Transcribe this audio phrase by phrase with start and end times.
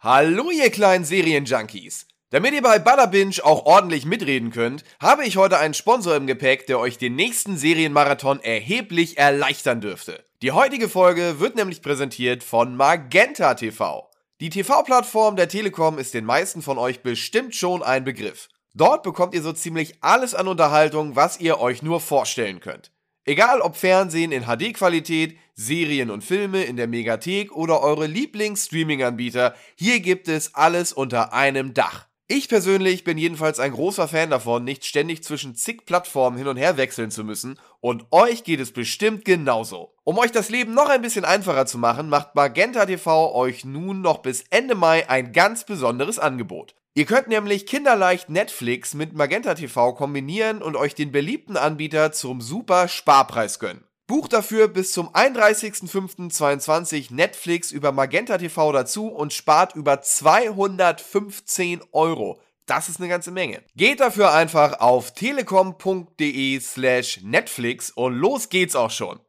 [0.00, 2.06] Hallo ihr kleinen Serienjunkies!
[2.30, 6.68] Damit ihr bei Butterbinge auch ordentlich mitreden könnt, habe ich heute einen Sponsor im Gepäck,
[6.68, 10.24] der euch den nächsten Serienmarathon erheblich erleichtern dürfte.
[10.40, 14.08] Die heutige Folge wird nämlich präsentiert von Magenta TV.
[14.40, 18.50] Die TV-Plattform der Telekom ist den meisten von euch bestimmt schon ein Begriff.
[18.74, 22.92] Dort bekommt ihr so ziemlich alles an Unterhaltung, was ihr euch nur vorstellen könnt.
[23.28, 30.00] Egal ob Fernsehen in HD-Qualität, Serien und Filme in der Megathek oder eure Lieblings-Streaming-Anbieter, hier
[30.00, 32.06] gibt es alles unter einem Dach.
[32.26, 36.56] Ich persönlich bin jedenfalls ein großer Fan davon, nicht ständig zwischen zig Plattformen hin und
[36.56, 39.92] her wechseln zu müssen und euch geht es bestimmt genauso.
[40.04, 44.00] Um euch das Leben noch ein bisschen einfacher zu machen, macht Magenta TV euch nun
[44.00, 46.77] noch bis Ende Mai ein ganz besonderes Angebot.
[46.94, 52.40] Ihr könnt nämlich kinderleicht Netflix mit Magenta TV kombinieren und euch den beliebten Anbieter zum
[52.40, 53.88] super Sparpreis gönnen.
[54.08, 62.40] Bucht dafür bis zum 31.05.22 Netflix über Magenta TV dazu und spart über 215 Euro.
[62.64, 63.62] Das ist eine ganze Menge.
[63.76, 69.20] Geht dafür einfach auf telekom.de slash Netflix und los geht's auch schon.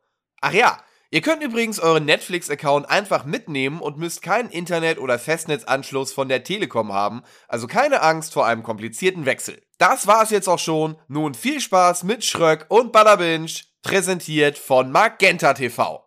[0.42, 6.14] Ach ja, ihr könnt übrigens euren Netflix-Account einfach mitnehmen und müsst keinen Internet- oder Festnetzanschluss
[6.14, 9.62] von der Telekom haben, also keine Angst vor einem komplizierten Wechsel.
[9.78, 10.98] Das war's jetzt auch schon.
[11.08, 13.50] Nun viel Spaß mit Schröck und Butterbinge
[13.82, 16.06] präsentiert von Magenta TV.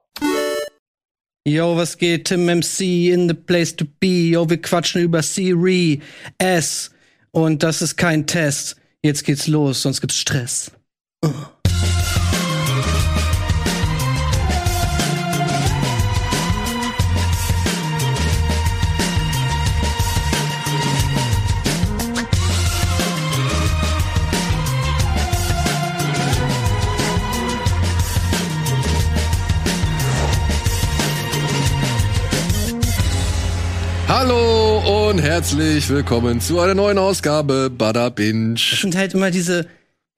[1.45, 2.27] Yo, was geht?
[2.27, 4.31] Tim MC in the place to be.
[4.31, 6.01] Yo, wir quatschen über Siri
[6.39, 6.93] S.
[7.33, 8.77] Und das ist kein Test.
[9.03, 10.71] Jetzt geht's los, sonst gibt's Stress.
[11.25, 11.62] Uh.
[35.13, 38.55] Und herzlich willkommen zu einer neuen Ausgabe Bada Binge.
[38.55, 39.67] Das sind halt immer diese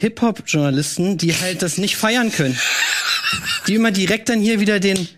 [0.00, 2.56] Hip-Hop-Journalisten, die halt das nicht feiern können.
[3.66, 5.08] Die immer direkt dann hier wieder den,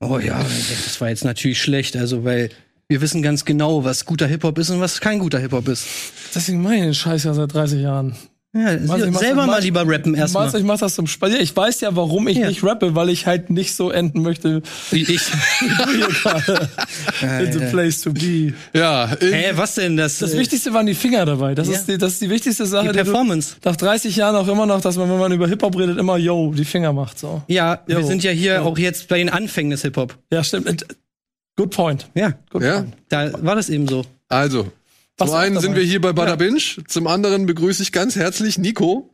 [0.00, 0.44] oh ja,
[0.84, 2.50] das war jetzt natürlich schlecht, also weil
[2.88, 5.86] wir wissen ganz genau, was guter Hip-Hop ist und was kein guter Hip-Hop ist.
[6.34, 8.16] Deswegen mache ich den Scheiß ja seit 30 Jahren.
[8.54, 10.54] Ja, Mach- ich selber mach- mal lieber rappen erstmal.
[10.54, 11.32] Ich mach das zum Spaß.
[11.40, 12.48] Ich weiß ja, warum ich Ja.
[12.48, 15.22] nicht rappe, weil ich halt nicht so enden möchte Wie ich.
[17.22, 18.52] In the place to be.
[18.74, 20.18] Ja, Hä, was denn das?
[20.18, 21.54] Das äh, Wichtigste waren die Finger dabei.
[21.54, 21.74] Das, Ja.
[21.74, 22.88] ist, die, das ist die wichtigste Sache.
[22.88, 23.56] die die du Performance.
[23.64, 26.52] nach 30 Jahren auch immer noch, dass man, wenn man über Hip-Hop redet, immer yo,
[26.52, 27.18] die Finger macht.
[27.18, 27.42] So.
[27.48, 28.06] Ja, wir Jo.
[28.06, 28.62] sind ja hier Jo.
[28.64, 30.16] auch jetzt bei den Anfängen des Hip-Hop.
[30.30, 30.68] Ja, stimmt.
[30.68, 30.76] Äh,
[31.56, 32.06] Good point.
[32.14, 32.80] Ja, Good Ja?
[32.80, 32.94] point.
[33.08, 34.04] da war das eben so.
[34.28, 34.70] also,
[35.18, 38.58] Was zum einen sind wir hier bei Bada Binge, zum anderen begrüße ich ganz herzlich
[38.58, 39.12] Nico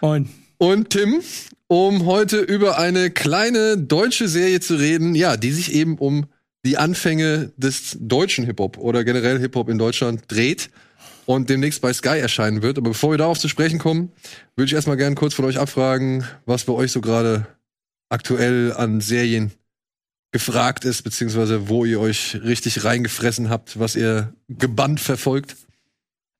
[0.00, 0.28] Moin.
[0.58, 1.20] und Tim,
[1.66, 6.26] um heute über eine kleine deutsche Serie zu reden, ja, die sich eben um
[6.64, 10.70] die Anfänge des deutschen Hip-Hop oder generell Hip-Hop in Deutschland dreht
[11.26, 12.78] und demnächst bei Sky erscheinen wird.
[12.78, 14.12] Aber bevor wir darauf zu sprechen kommen,
[14.54, 17.46] würde ich erstmal gerne kurz von euch abfragen, was bei euch so gerade
[18.08, 19.50] aktuell an Serien
[20.32, 25.56] gefragt ist, beziehungsweise wo ihr euch richtig reingefressen habt, was ihr gebannt verfolgt.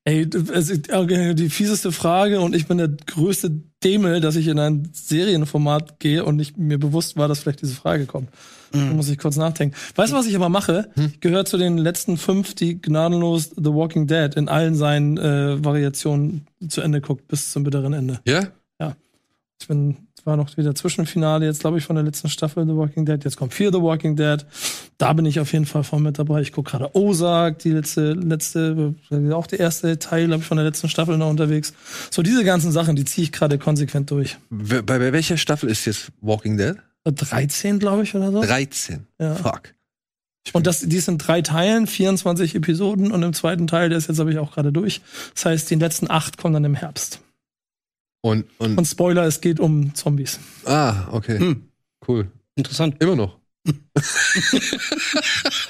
[0.04, 3.52] Ey, die fieseste Frage und ich bin der größte
[3.84, 7.74] Dämel, dass ich in ein Serienformat gehe und nicht mir bewusst war, dass vielleicht diese
[7.74, 8.28] Frage kommt.
[8.72, 9.76] Da muss ich kurz nachdenken.
[9.94, 10.90] Weißt du, was ich aber mache?
[10.96, 15.62] Ich gehöre zu den letzten fünf, die gnadenlos The Walking Dead in allen seinen äh,
[15.62, 18.20] Variationen zu Ende guckt, bis zum bitteren Ende.
[18.26, 18.48] Ja?
[19.60, 23.04] Ich bin, war noch wieder Zwischenfinale jetzt, glaube ich, von der letzten Staffel The Walking
[23.04, 23.22] Dead.
[23.22, 24.44] Jetzt kommt Fear The Walking Dead.
[24.98, 26.40] Da bin ich auf jeden Fall voll mit dabei.
[26.40, 30.56] Ich gucke gerade Ozark, die letzte, letzte, äh, auch der erste Teil, glaube ich, von
[30.56, 31.74] der letzten Staffel noch unterwegs.
[32.10, 34.38] So diese ganzen Sachen, die ziehe ich gerade konsequent durch.
[34.50, 36.76] Bei, bei welcher Staffel ist jetzt Walking Dead?
[37.04, 38.42] Äh, 13, glaube ich, oder so.
[38.42, 39.06] 13.
[39.18, 39.34] Ja.
[39.34, 39.74] Fuck.
[40.52, 44.18] Und das, die sind drei Teilen, 24 Episoden und im zweiten Teil, der ist jetzt,
[44.18, 45.00] habe ich auch gerade durch.
[45.34, 47.20] Das heißt, die letzten acht kommen dann im Herbst.
[48.22, 50.38] Und, und, Und Spoiler, es geht um Zombies.
[50.64, 51.38] ah, okay.
[51.38, 51.68] Hm.
[52.06, 52.30] Cool.
[52.56, 52.96] Interessant.
[53.02, 53.38] Immer noch.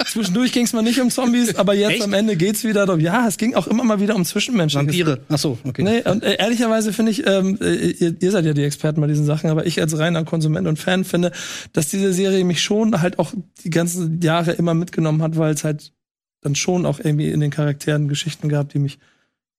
[0.07, 2.03] Zwischendurch ging es mal nicht um Zombies, aber jetzt Echt?
[2.05, 3.01] am Ende geht's wieder darum.
[3.01, 4.81] Ja, es ging auch immer mal wieder um Zwischenmenschen.
[4.81, 5.21] Vampire.
[5.29, 5.83] Ach so, okay.
[5.83, 9.07] Nee, und äh, ehrlicherweise finde ich, ähm, äh, ihr, ihr seid ja die Experten bei
[9.07, 11.33] diesen Sachen, aber ich als reiner Konsument und Fan finde,
[11.73, 13.33] dass diese Serie mich schon halt auch
[13.65, 15.93] die ganzen Jahre immer mitgenommen hat, weil es halt
[16.41, 18.99] dann schon auch irgendwie in den Charakteren Geschichten gab, die mich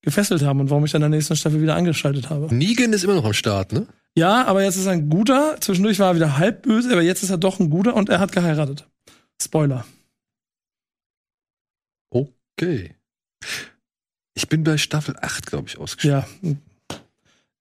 [0.04, 2.54] gefesselt haben und warum ich dann in der nächsten Staffel wieder eingeschaltet habe.
[2.54, 3.88] Negan ist immer noch am Start, ne?
[4.16, 5.58] Ja, aber jetzt ist er ein guter.
[5.60, 8.20] Zwischendurch war er wieder halb böse, aber jetzt ist er doch ein guter und er
[8.20, 8.88] hat geheiratet.
[9.42, 9.86] Spoiler.
[12.12, 12.96] Okay.
[14.36, 16.24] Ich bin bei Staffel 8, glaube ich, ausgeschrieben.
[16.42, 16.52] Ja.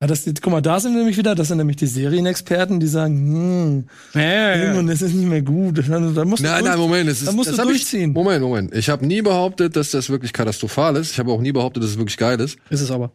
[0.02, 2.88] Ja, das, guck mal, da sind wir nämlich wieder, das sind nämlich die Serienexperten, die
[2.88, 3.84] sagen,
[4.14, 4.82] hm, Ja, ja, ja.
[4.82, 5.78] das ist nicht mehr gut.
[5.78, 7.08] Da musst du Nein, durch- nein, Moment.
[7.08, 8.12] Das ist, da musst das du hab ich, durchziehen.
[8.12, 8.74] Moment, Moment.
[8.74, 11.12] Ich habe nie behauptet, dass das wirklich katastrophal ist.
[11.12, 12.58] Ich habe auch nie behauptet, dass es wirklich geil ist.
[12.68, 13.12] Ist es aber.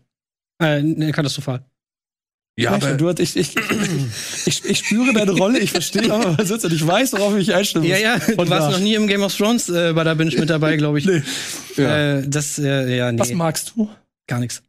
[0.63, 1.65] Äh, ne, katastrophal.
[2.57, 3.53] Ja, Mensch, du, hast- ich, ich,
[4.45, 7.73] ich, ich spüre deine Rolle, ich verstehe aber was und ich weiß, worauf ich muss.
[7.73, 8.71] Ja, ja, du Und warst da.
[8.71, 11.05] noch nie im Game of Thrones äh, bei der Binge mit dabei, glaube ich.
[11.05, 11.21] Nee.
[11.75, 12.19] Ja.
[12.19, 13.89] Äh, das, äh, ja, nee, Was magst du?
[14.25, 14.63] gar nichts.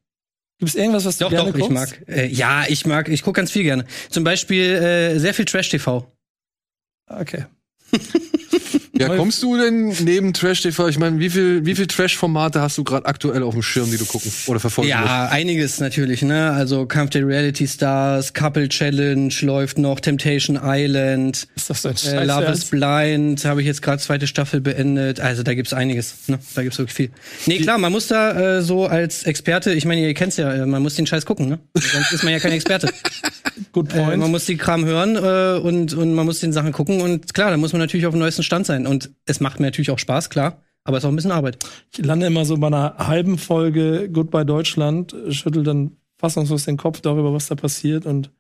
[0.59, 2.01] Gibt es irgendwas, was du Doch, gerne doch, ich guckst?
[2.01, 2.09] mag.
[2.09, 3.85] Äh, ja, ich mag, ich gucke ganz viel gerne.
[4.11, 6.11] Zum Beispiel äh, sehr viel Trash-TV.
[7.07, 7.47] Okay.
[8.99, 10.89] ja, kommst du denn neben Trash TV?
[10.89, 13.97] Ich meine, wie viel, wie viel Trash-Formate hast du gerade aktuell auf dem Schirm, die
[13.99, 15.05] du gucken oder verfolgen musst?
[15.05, 16.51] Ja, einiges natürlich, ne?
[16.53, 22.25] Also Kampf der Reality Stars, Couple Challenge läuft noch, Temptation Island, Ist das dein äh,
[22.25, 22.65] Love is?
[22.67, 25.21] Blind, habe ich jetzt gerade zweite Staffel beendet.
[25.21, 26.39] Also da gibt's einiges, ne?
[26.55, 27.11] Da gibt's wirklich viel.
[27.47, 30.67] Nee, klar, man muss da äh, so als Experte, ich meine, ihr kennt's ja, äh,
[30.67, 31.59] man muss den Scheiß gucken, ne?
[31.75, 32.89] Sonst ist man ja kein Experte.
[33.73, 34.19] Good Äh, point.
[34.19, 37.51] man muss die Kram hören äh, und, und man muss den Sachen gucken und klar,
[37.51, 38.87] da muss man natürlich auf dem neuesten Stand sein.
[38.89, 41.59] Und es macht mir natürlich auch Spaß, klar, aber es ist auch ein bisschen Arbeit.
[41.93, 47.01] ich lande immer so bei einer halben Folge Goodbye Deutschland, schüttel dann fassungslos den Kopf
[47.01, 48.31] darüber, was da passiert und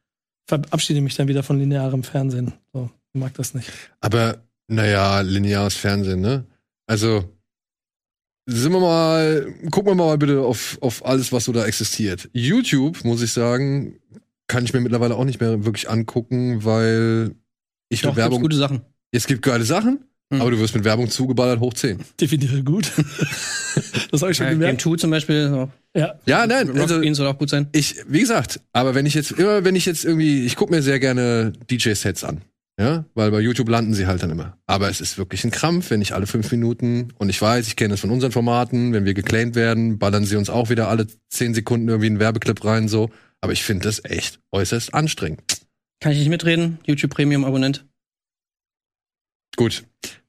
[0.47, 2.55] verabschiede mich dann wieder von linearem Fernsehen.
[2.73, 3.71] So, ich mag das nicht.
[4.00, 6.45] Aber, naja, lineares Fernsehen, ne?
[6.87, 7.25] Also,
[8.47, 12.31] sind wir mal, gucken wir mal bitte auf, auf alles, was so da existiert.
[12.33, 13.99] YouTube, muss ich sagen,
[14.47, 17.35] kann ich mir mittlerweile auch nicht mehr wirklich angucken, weil
[17.91, 18.43] ich Doch, mit gibt's Werbung.
[18.43, 18.81] gute Sachen.
[19.11, 20.43] Es gibt geile Sachen, Mhm.
[20.43, 21.99] aber du wirst mit Werbung zugeballert hoch 10.
[22.21, 22.93] Definiere gut.
[24.11, 24.83] das habe ich schon Game gemerkt.
[24.83, 25.71] 2 zum Beispiel, so.
[25.97, 26.19] Ja.
[26.27, 27.69] Ja, nein, Rock also soll auch gut sein.
[27.73, 30.83] ich, wie gesagt, aber wenn ich jetzt immer, wenn ich jetzt irgendwie, ich gucke mir
[30.83, 32.43] sehr gerne DJ-Sets an.
[32.81, 34.57] Ja, weil bei YouTube landen sie halt dann immer.
[34.69, 37.75] Aber es ist wirklich ein Krampf, wenn ich alle fünf Minuten, und ich weiß, ich
[37.75, 41.09] kenne es von unseren Formaten, wenn wir geclaimed werden, ballern sie uns auch wieder alle
[41.29, 43.11] zehn Sekunden irgendwie einen Werbeclip rein, so.
[43.41, 45.43] Aber ich finde das echt äußerst anstrengend.
[46.01, 46.79] Kann ich nicht mitreden.
[46.87, 47.85] YouTube Premium Abonnent.
[49.57, 49.83] Gut.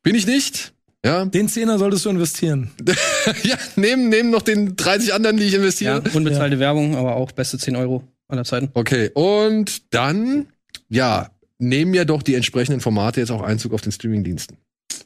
[0.03, 0.73] Bin ich nicht.
[1.05, 2.71] Ja, Den Zehner solltest du investieren.
[3.43, 6.03] ja neben, neben noch den 30 anderen, die ich Ja, investiere.
[6.13, 8.69] unbezahlte Werbung, aber auch beste 10 Euro aller Zeiten.
[8.73, 10.47] Okay, und dann,
[10.89, 14.57] ja, nehmen ja doch die entsprechenden Formate jetzt auch Einzug auf den Streamingdiensten.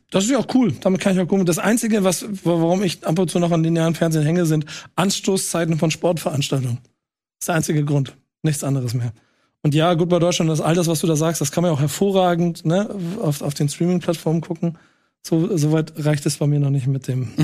[0.10, 0.74] Das ist ja auch cool.
[0.81, 1.45] Damit kann ich auch gucken.
[1.45, 5.78] Das Einzige, was, warum ich ab und zu noch an linearen Fernsehen hänge, sind Anstoßzeiten
[5.80, 6.78] von Sportveranstaltungen.
[6.84, 8.16] Das ist der einzige Grund.
[8.44, 9.13] Nichts anderes mehr.
[9.63, 11.71] Und ja, gut bei Deutschland, das all das, was du da sagst, das kann man
[11.71, 12.89] ja auch hervorragend ne,
[13.21, 14.77] auf, auf den Streaming-Plattformen gucken.
[15.25, 17.30] So, soweit reicht es bei mir noch nicht mit dem.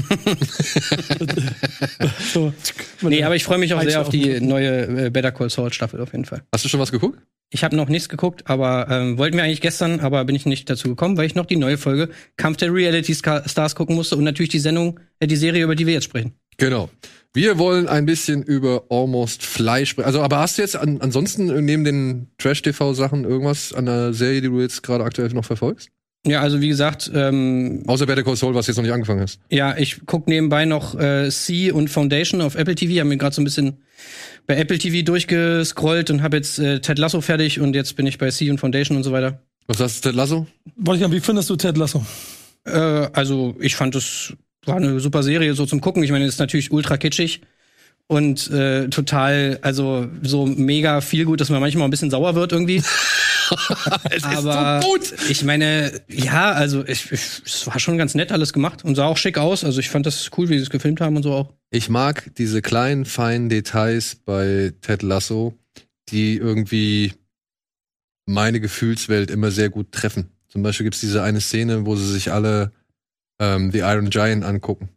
[2.33, 2.51] so,
[2.99, 5.71] mit Nee, aber ich freue mich auch sehr auf die neue äh, Better Call Saul
[5.71, 6.41] Staffel auf jeden Fall.
[6.51, 7.19] Hast du schon was geguckt?
[7.51, 10.69] Ich habe noch nichts geguckt, aber ähm, wollten wir eigentlich gestern, aber bin ich nicht
[10.69, 14.25] dazu gekommen, weil ich noch die neue Folge Kampf der Reality Stars gucken musste und
[14.25, 16.33] natürlich die Sendung, äh, die Serie, über die wir jetzt sprechen.
[16.57, 16.89] Genau.
[17.33, 20.07] Wir wollen ein bisschen über Almost Fly sprechen.
[20.07, 24.47] Also, aber hast du jetzt an, ansonsten neben den Trash-TV-Sachen irgendwas an der Serie, die
[24.47, 25.89] du jetzt gerade aktuell noch verfolgst?
[26.25, 29.39] Ja, also wie gesagt, ähm, Außer Better Call Saul, was jetzt noch nicht angefangen hast.
[29.49, 33.33] ja, ich guck nebenbei noch äh, C und Foundation auf Apple TV, haben mir gerade
[33.33, 33.77] so ein bisschen
[34.45, 38.17] bei Apple TV durchgescrollt und habe jetzt äh, Ted Lasso fertig und jetzt bin ich
[38.17, 39.41] bei C und Foundation und so weiter.
[39.67, 40.45] Was sagst du, Ted Lasso?
[40.75, 42.03] Wolfgang, wie findest du Ted Lasso?
[42.65, 44.33] Äh, also ich fand es
[44.69, 46.03] war eine super Serie so zum gucken.
[46.03, 47.41] Ich meine, es ist natürlich ultra kitschig
[48.07, 52.51] und äh, total, also so mega viel gut, dass man manchmal ein bisschen sauer wird
[52.51, 52.81] irgendwie.
[54.11, 55.29] es Aber ist so gut!
[55.29, 59.05] ich meine, ja, also ich, ich, es war schon ganz nett alles gemacht und sah
[59.05, 59.63] auch schick aus.
[59.63, 61.53] Also ich fand das cool, wie sie es gefilmt haben und so auch.
[61.71, 65.53] Ich mag diese kleinen, feinen Details bei Ted Lasso,
[66.09, 67.13] die irgendwie
[68.25, 70.29] meine Gefühlswelt immer sehr gut treffen.
[70.47, 72.71] Zum Beispiel gibt's diese eine Szene, wo sie sich alle
[73.39, 74.89] ähm, The Iron Giant angucken.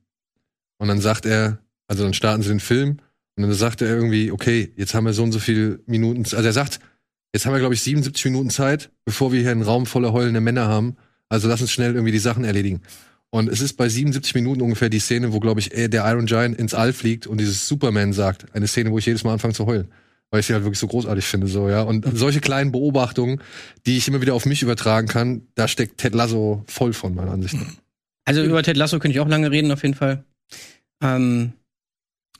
[0.78, 2.98] Und dann sagt er, also dann starten sie den Film
[3.36, 6.36] und dann sagt er irgendwie, okay, jetzt haben wir so und so viele Minuten, also
[6.42, 6.80] er sagt,
[7.32, 10.40] jetzt haben wir, glaube ich, 77 Minuten Zeit, bevor wir hier einen Raum voller heulende
[10.40, 10.96] Männer haben.
[11.28, 12.82] Also lass uns schnell irgendwie die Sachen erledigen.
[13.30, 16.26] Und es ist bei 77 Minuten ungefähr die Szene, wo, glaube ich, er- der Iron
[16.26, 18.54] Giant ins All fliegt und dieses Superman sagt.
[18.54, 19.88] Eine Szene, wo ich jedes Mal anfange zu heulen.
[20.30, 21.80] Weil ich sie halt wirklich so großartig finde, so, ja.
[21.82, 23.40] Und solche kleinen Beobachtungen,
[23.86, 27.30] die ich immer wieder auf mich übertragen kann, da steckt Ted Lasso voll von, meiner
[27.32, 27.72] Ansicht nach.
[28.24, 30.24] Also über Ted Lasso könnte ich auch lange reden, auf jeden Fall.
[31.02, 31.54] Ähm,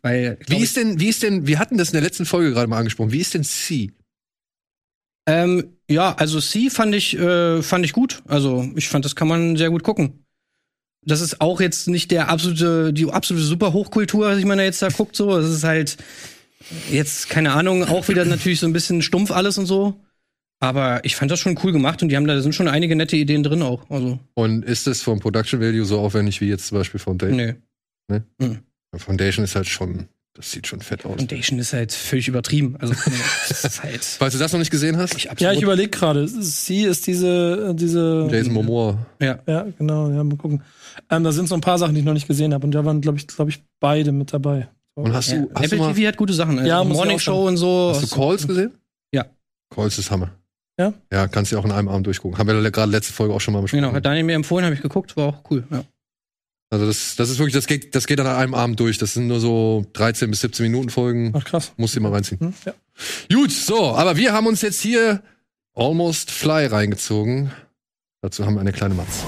[0.02, 2.66] weil, Wie ist denn, wie ist denn, wir hatten das in der letzten Folge gerade
[2.68, 3.92] mal angesprochen, wie ist denn C?
[5.26, 8.22] Ähm, ja, also C fand ich, äh, fand ich gut.
[8.26, 10.24] Also ich fand, das kann man sehr gut gucken.
[11.04, 14.82] Das ist auch jetzt nicht der absolute, die absolute super Hochkultur, was ich meine jetzt
[14.82, 15.36] da guckt, so.
[15.36, 15.96] Das ist halt
[16.90, 20.00] jetzt, keine Ahnung, auch wieder natürlich so ein bisschen stumpf alles und so.
[20.62, 22.94] Aber ich fand das schon cool gemacht und die haben da, da sind schon einige
[22.94, 23.90] nette Ideen drin auch.
[23.90, 27.56] Also, Und ist das vom Production Value so aufwendig wie jetzt zum Beispiel Foundation?
[28.08, 28.58] nee.
[28.96, 31.16] Foundation ist halt schon Das sieht schon fett aus.
[31.16, 32.76] Foundation ist halt völlig übertrieben.
[32.78, 32.94] Also,
[33.48, 34.04] das ist halt.
[34.18, 36.28] Falls du das noch nicht gesehen hast, Ich Ja, ich überlege gerade.
[36.28, 38.28] Sie ist diese, diese.
[38.30, 39.04] Jason Momoa.
[39.20, 39.40] ja.
[39.48, 40.62] Ja, genau, ja, mal gucken.
[41.10, 42.64] Ähm, da sind so ein paar Sachen, die ich noch nicht gesehen habe.
[42.64, 44.68] Und da waren, glaube ich, glaube ich, beide mit dabei.
[44.94, 45.38] Und hast Ja.
[45.40, 46.56] du, hast Apple du mal, TV hat gute Sachen.
[46.58, 47.90] Also Ja, Morning Show und so.
[47.94, 48.72] hast du Calls gesehen?
[49.12, 49.26] Ja.
[49.74, 50.30] Calls ist Hammer.
[50.82, 50.92] Ja?
[51.12, 52.38] Ja, kannst du auch in einem Abend durchgucken.
[52.38, 53.82] Haben wir gerade letzte Folge auch schon mal besprochen.
[53.82, 55.64] Genau, hat Daniel mir empfohlen, habe ich geguckt, war auch cool.
[55.70, 55.84] Ja.
[56.70, 58.96] Also das, das ist wirklich, das geht, das geht an einem Abend durch.
[58.96, 61.32] Das sind nur so 13 bis 17 Minuten Folgen.
[61.36, 61.72] Ach, krass.
[61.76, 62.40] Musst du dir mal reinziehen.
[62.40, 62.54] Hm?
[62.64, 62.72] Ja.
[63.30, 65.22] Gut, so, aber wir haben uns jetzt hier
[65.74, 67.52] Almost Fly reingezogen.
[68.22, 69.24] Dazu haben wir eine kleine Matz.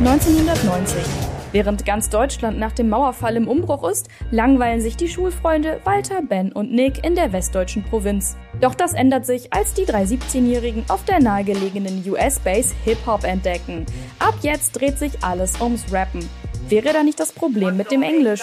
[0.00, 1.25] 1990.
[1.56, 6.52] Während ganz Deutschland nach dem Mauerfall im Umbruch ist, langweilen sich die Schulfreunde Walter, Ben
[6.52, 8.36] und Nick in der westdeutschen Provinz.
[8.60, 13.86] Doch das ändert sich, als die drei 17-Jährigen auf der nahegelegenen US-Base Hip-Hop entdecken.
[14.18, 16.28] Ab jetzt dreht sich alles ums Rappen.
[16.68, 18.42] Wäre da nicht das Problem mit dem Englisch?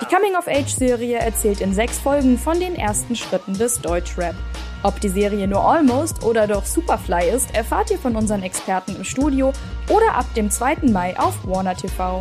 [0.00, 4.34] Die Coming-of-Age-Serie erzählt in sechs Folgen von den ersten Schritten des Deutschrap.
[4.82, 9.04] Ob die Serie nur Almost oder doch Superfly ist, erfahrt ihr von unseren Experten im
[9.04, 9.52] Studio
[9.90, 10.90] oder ab dem 2.
[10.90, 12.20] Mai auf Warner TV.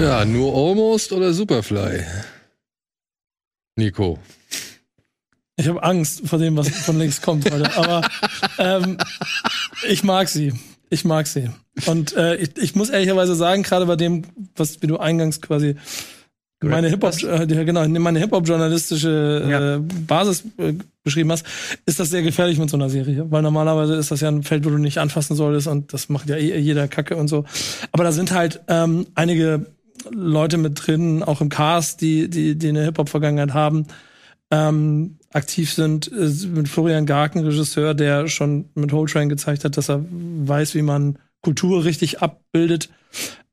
[0.00, 2.02] Ja, nur Almost oder Superfly?
[3.76, 4.18] Nico.
[5.56, 7.76] Ich habe Angst vor dem, was von links kommt heute.
[7.76, 8.08] Aber
[8.58, 8.96] ähm,
[9.86, 10.54] ich mag sie.
[10.88, 11.50] Ich mag sie.
[11.84, 14.22] Und äh, ich, ich muss ehrlicherweise sagen, gerade bei dem,
[14.56, 15.76] was wie du eingangs quasi
[16.62, 19.76] meine Hip Hop, äh, genau, meine Hip Hop journalistische Ja.
[19.76, 21.44] äh, Basis äh, beschrieben hast,
[21.86, 24.64] ist das sehr gefährlich mit so einer Serie, weil normalerweise ist das ja ein Feld,
[24.66, 27.44] wo du nicht anfassen solltest und das macht ja eh jeder Kacke und so.
[27.92, 29.66] Aber da sind halt ähm, einige
[30.10, 33.86] Leute mit drin, auch im Cast, die die die eine Hip Hop Vergangenheit haben
[34.50, 39.76] ähm, aktiv sind, äh, mit Florian Garken, Regisseur, der schon mit Whole Train gezeigt hat,
[39.76, 42.90] dass er weiß, wie man Kultur richtig abbildet.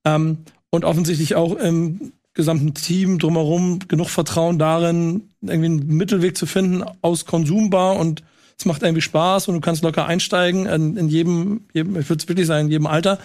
[0.05, 0.39] Ähm,
[0.69, 6.83] und offensichtlich auch im gesamten Team drumherum genug Vertrauen darin, irgendwie einen Mittelweg zu finden
[7.01, 8.23] aus konsumbar und
[8.59, 12.21] es macht irgendwie Spaß und du kannst locker einsteigen in, in jedem, jedem ich würde
[12.21, 13.19] es wirklich sagen, in jedem Alter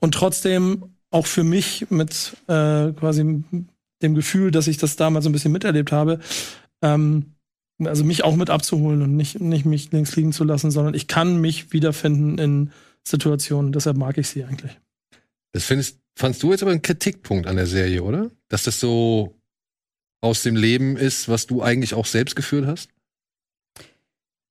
[0.00, 3.42] und trotzdem auch für mich mit äh, quasi
[4.02, 6.20] dem Gefühl, dass ich das damals so ein bisschen miterlebt habe,
[6.82, 7.32] ähm,
[7.82, 11.08] also mich auch mit abzuholen und nicht, nicht mich links liegen zu lassen, sondern ich
[11.08, 12.70] kann mich wiederfinden in
[13.02, 13.72] Situationen.
[13.72, 14.78] Deshalb mag ich sie eigentlich.
[15.52, 18.30] Das findest, fandst du jetzt aber einen Kritikpunkt an der Serie, oder?
[18.48, 19.34] Dass das so
[20.20, 22.90] aus dem Leben ist, was du eigentlich auch selbst geführt hast?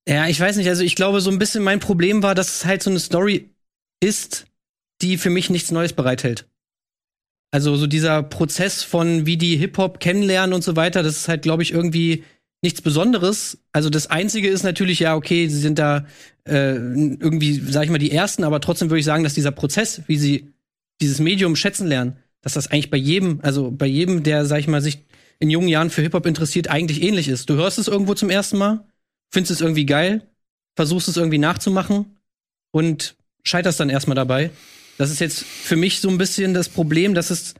[0.08, 2.66] Ja, ich weiß nicht, also ich glaube, so ein bisschen mein Problem war, dass es
[2.66, 3.52] halt so eine Story
[4.00, 4.48] ist,
[5.02, 6.48] die für mich nichts Neues bereithält.
[7.56, 11.44] Also so dieser Prozess von wie die Hip-Hop kennenlernen und so weiter, das ist halt,
[11.44, 12.26] glaube ich, irgendwie
[12.62, 13.60] nichts Besonderes.
[13.72, 16.06] Also das Einzige ist natürlich, ja, okay, sie sind da
[16.44, 20.02] äh, irgendwie, sag ich mal, die Ersten, aber trotzdem würde ich sagen, dass dieser Prozess,
[20.08, 20.50] wie sie
[21.00, 24.68] dieses Medium schätzen lernen, dass das eigentlich bei jedem, also bei jedem, der, sag ich
[24.68, 25.06] mal, sich
[25.40, 27.50] in jungen Jahren für Hip-Hop interessiert, eigentlich ähnlich ist.
[27.50, 28.84] Du hörst es irgendwo zum ersten Mal,
[29.32, 30.28] findest es irgendwie geil,
[30.76, 32.18] versuchst es irgendwie nachzumachen
[32.72, 34.52] und scheiterst dann erstmal dabei.
[34.98, 37.56] Das ist jetzt für mich so ein bisschen das Problem, dass es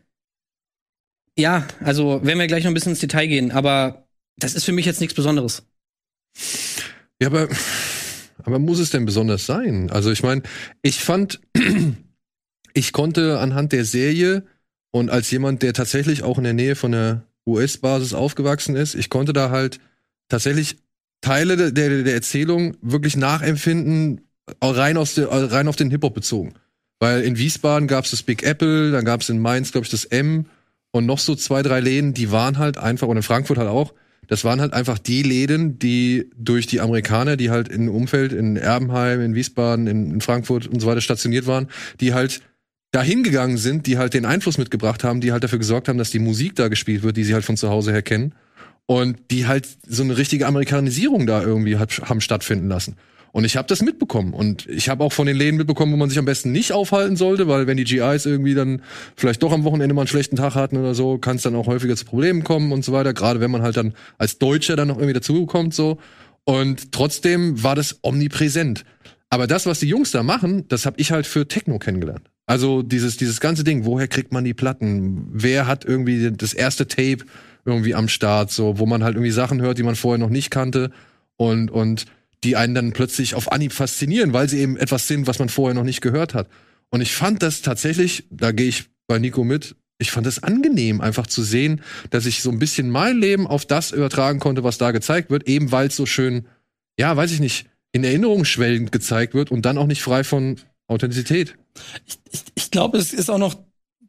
[1.38, 4.72] ja, also werden wir gleich noch ein bisschen ins Detail gehen, aber das ist für
[4.72, 5.64] mich jetzt nichts Besonderes.
[7.22, 7.50] Ja, aber,
[8.44, 9.90] aber muss es denn besonders sein?
[9.90, 10.44] Also ich meine,
[10.82, 11.42] ich fand,
[12.74, 14.46] ich konnte anhand der Serie
[14.92, 19.10] und als jemand, der tatsächlich auch in der Nähe von der US-Basis aufgewachsen ist, ich
[19.10, 19.80] konnte da halt
[20.30, 20.78] tatsächlich
[21.22, 24.22] Teile der, der, der Erzählung wirklich nachempfinden,
[24.62, 26.54] rein, aus der, rein auf den Hip-Hop bezogen.
[27.00, 29.92] Weil in Wiesbaden gab es das Big Apple, dann gab es in Mainz, glaube ich,
[29.92, 30.46] das M
[30.92, 33.94] und noch so zwei, drei Läden, die waren halt einfach, und in Frankfurt halt auch,
[34.28, 38.56] das waren halt einfach die Läden, die durch die Amerikaner, die halt im Umfeld in
[38.56, 41.68] Erbenheim, in Wiesbaden, in, in Frankfurt und so weiter stationiert waren,
[42.00, 42.42] die halt
[42.92, 46.12] dahin gegangen sind, die halt den Einfluss mitgebracht haben, die halt dafür gesorgt haben, dass
[46.12, 48.34] die Musik da gespielt wird, die sie halt von zu Hause her kennen
[48.86, 52.96] und die halt so eine richtige Amerikanisierung da irgendwie hat, haben stattfinden lassen.
[53.36, 56.08] Und ich habe das mitbekommen und ich habe auch von den Läden mitbekommen, wo man
[56.08, 58.82] sich am besten nicht aufhalten sollte, weil wenn die GIs irgendwie dann
[59.18, 61.68] vielleicht doch am Wochenende mal einen schlechten Tag hatten oder so, kann es dann auch
[61.68, 63.14] häufiger zu Problemen kommen und so weiter.
[63.14, 65.98] Gerade wenn man halt dann als Deutscher dann noch irgendwie dazukommt so.
[66.46, 68.86] Und trotzdem war das omnipräsent.
[69.30, 72.32] Aber das, was die Jungs da machen, das habe ich halt für Techno kennengelernt.
[72.46, 75.28] Also dieses dieses ganze Ding, woher kriegt man die Platten?
[75.34, 77.26] Wer hat irgendwie das erste Tape
[77.66, 80.52] irgendwie am Start, so wo man halt irgendwie Sachen hört, die man vorher noch nicht
[80.52, 80.90] kannte
[81.36, 82.06] und und
[82.44, 85.74] die einen dann plötzlich auf Anhieb faszinieren, weil sie eben etwas sind, was man vorher
[85.74, 86.48] noch nicht gehört hat.
[86.90, 91.02] Und ich fand das tatsächlich, da gehe ich bei Nico mit, ich fand das angenehm,
[91.02, 94.78] einfach zu sehen, dass ich so ein bisschen mein Leben auf das übertragen konnte, was
[94.78, 96.48] da gezeigt wird, eben weil es so schön,
[97.00, 100.58] ja, weiß ich nicht, in Erinnerung schwellend gezeigt wird und dann auch nicht frei von
[100.88, 101.56] Authentizität.
[102.06, 103.56] Ich, ich, ich glaube, es ist auch noch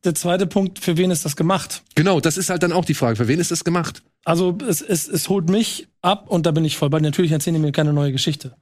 [0.04, 1.82] der zweite Punkt, für wen ist das gemacht?
[1.94, 3.16] Genau, das ist halt dann auch die Frage.
[3.16, 4.02] Für wen ist das gemacht?
[4.24, 7.00] Also es, es, es holt mich ab und da bin ich voll bei.
[7.00, 8.56] Natürlich erzählen die mir keine neue Geschichte.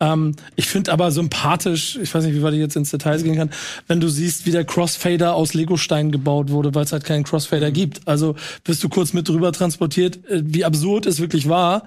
[0.00, 3.36] Ähm, ich finde aber sympathisch, ich weiß nicht, wie weit ich jetzt ins Details gehen
[3.36, 3.50] kann,
[3.86, 7.70] wenn du siehst, wie der Crossfader aus Legosteinen gebaut wurde, weil es halt keinen Crossfader
[7.70, 8.06] gibt.
[8.06, 11.84] Also bist du kurz mit drüber transportiert, äh, wie absurd es wirklich war,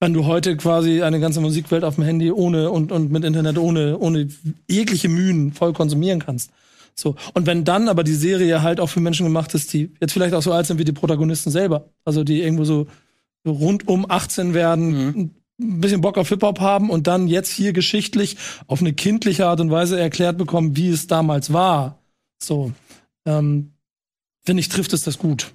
[0.00, 3.58] wenn du heute quasi eine ganze Musikwelt auf dem Handy ohne und, und mit Internet
[3.58, 4.28] ohne, ohne
[4.68, 6.50] jegliche Mühen voll konsumieren kannst.
[6.98, 7.14] So.
[7.32, 10.34] Und wenn dann aber die Serie halt auch für Menschen gemacht ist, die jetzt vielleicht
[10.34, 12.88] auch so alt sind wie die Protagonisten selber, also die irgendwo so
[13.46, 18.36] rund um 18 werden, ein bisschen Bock auf Hip-Hop haben und dann jetzt hier geschichtlich
[18.66, 22.02] auf eine kindliche Art und Weise erklärt bekommen, wie es damals war.
[22.42, 22.72] So.
[23.24, 23.72] Ähm,
[24.44, 25.52] finde ich, trifft es das gut.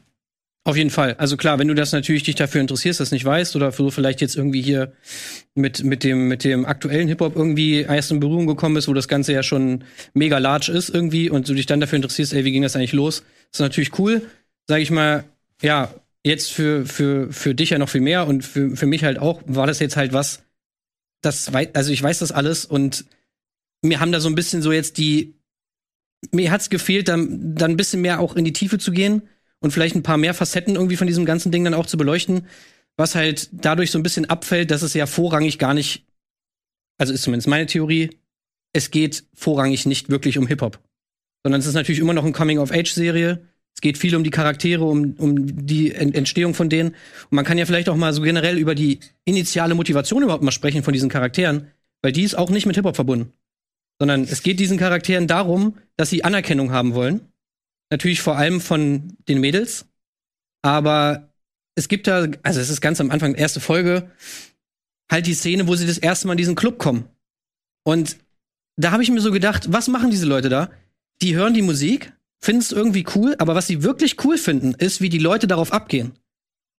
[0.66, 1.16] Auf jeden Fall.
[1.16, 4.22] Also klar, wenn du das natürlich dich dafür interessierst, das nicht weißt oder so vielleicht
[4.22, 4.94] jetzt irgendwie hier
[5.56, 9.10] mit, mit dem, mit dem aktuellen Hip-Hop irgendwie erst in Berührung gekommen bist, wo das
[9.10, 12.54] Ganze ja schon mega large ist irgendwie und du dich dann dafür interessierst, ey, wie
[12.54, 13.24] ging das eigentlich los?
[13.52, 14.22] ist natürlich cool.
[14.66, 15.26] Sag ich mal,
[15.62, 15.94] ja,
[16.24, 19.42] jetzt für, für, für dich ja noch viel mehr und für, für mich halt auch,
[19.46, 20.44] war das jetzt halt was,
[21.22, 23.04] das also ich weiß das alles und
[23.82, 25.36] mir haben da so ein bisschen so jetzt die,
[26.32, 29.24] mir hat's gefehlt, dann, dann ein bisschen mehr auch in die Tiefe zu gehen
[29.64, 32.48] und vielleicht ein paar mehr Facetten irgendwie von diesem ganzen Ding dann auch zu beleuchten,
[32.98, 36.06] was halt dadurch so ein bisschen abfällt, dass es ja vorrangig gar nicht,
[36.98, 38.10] also ist zumindest meine Theorie,
[38.74, 40.80] es geht vorrangig nicht wirklich um Hip-Hop.
[41.44, 43.48] Sondern es ist natürlich immer noch eine Coming-of-Age-Serie.
[43.74, 46.90] Es geht viel um die Charaktere, um, um die Ent Entstehung von denen.
[46.90, 50.52] Und man kann ja vielleicht auch mal so generell über die initiale Motivation überhaupt mal
[50.52, 51.68] sprechen von diesen Charakteren,
[52.02, 53.32] weil die ist auch nicht mit Hip-Hop verbunden.
[54.00, 57.33] Sondern es geht diesen Charakteren darum, dass sie Anerkennung haben wollen.
[57.94, 59.86] Natürlich vor allem von den Mädels.
[60.64, 61.32] Aber
[61.76, 64.10] es gibt da, also es ist ganz am Anfang, erste Folge,
[65.12, 67.06] halt die Szene, wo sie das erste Mal in diesen Club kommen.
[67.84, 68.18] Und
[68.78, 70.72] da habe ich mir so gedacht, was machen diese Leute da?
[71.22, 75.00] Die hören die Musik, finden es irgendwie cool, aber was sie wirklich cool finden, ist,
[75.00, 76.14] wie die Leute darauf abgehen.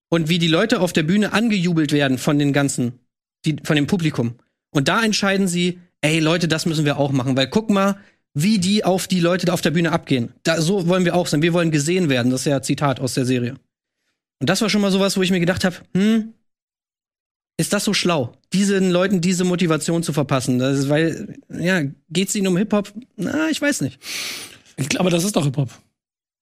[0.09, 2.99] Und wie die Leute auf der Bühne angejubelt werden von den ganzen,
[3.45, 4.35] die, von dem Publikum.
[4.71, 8.01] Und da entscheiden sie, ey Leute, das müssen wir auch machen, weil guck mal,
[8.35, 10.33] wie die auf die Leute da auf der Bühne abgehen.
[10.43, 11.43] Da, so wollen wir auch sein.
[11.43, 12.31] Wir wollen gesehen werden.
[12.31, 13.55] Das ist ja ein Zitat aus der Serie.
[14.41, 16.35] Und das war schon mal sowas, wo ich mir gedacht habe, hm,
[17.57, 20.61] ist das so schlau, diesen Leuten diese Motivation zu verpassen?
[20.61, 22.93] Ist, weil, ja, geht's ihnen um Hip-Hop?
[23.17, 24.01] Na, ich weiß nicht.
[24.77, 25.71] Ich glaube, das ist doch Hip-Hop.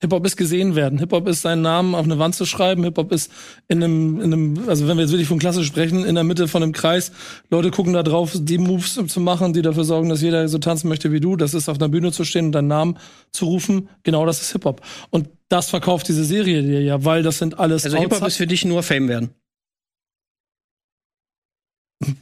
[0.02, 0.98] Hip-Hop ist gesehen werden.
[0.98, 2.82] Hip-Hop ist seinen Namen auf eine Wand zu schreiben.
[2.82, 3.30] Hip-Hop ist
[3.68, 6.48] in einem, in einem, also wenn wir jetzt wirklich von Klasse sprechen, in der Mitte
[6.48, 7.12] von einem Kreis.
[7.50, 10.88] Leute gucken da drauf, die Moves zu machen, die dafür sorgen, dass jeder so tanzen
[10.88, 11.36] möchte wie du.
[11.36, 12.98] Das ist auf einer Bühne zu stehen und deinen Namen
[13.30, 13.88] zu rufen.
[14.02, 14.80] Genau das ist Hip-Hop.
[15.10, 18.46] Und das verkauft diese Serie dir ja, weil das sind alles Also Hip-Hop ist für
[18.48, 19.30] dich nur Fame werden.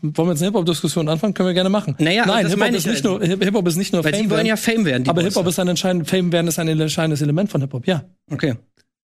[0.02, 1.34] Wollen wir jetzt eine Hip-Hop-Diskussion anfangen?
[1.34, 1.96] Können wir gerne machen.
[1.98, 3.18] Naja, Nein, das Hip-Hop meine ist, ich nicht also.
[3.18, 5.04] nur, Hip- Hip-Hop ist nicht nur Weil Fame die wollen werden, ja Fame werden.
[5.04, 5.22] Die aber.
[5.22, 8.04] Hip-Hop ist ein entscheidend, Fame werden ist ein entscheidendes Element von Hip-Hop, ja.
[8.30, 8.56] Okay.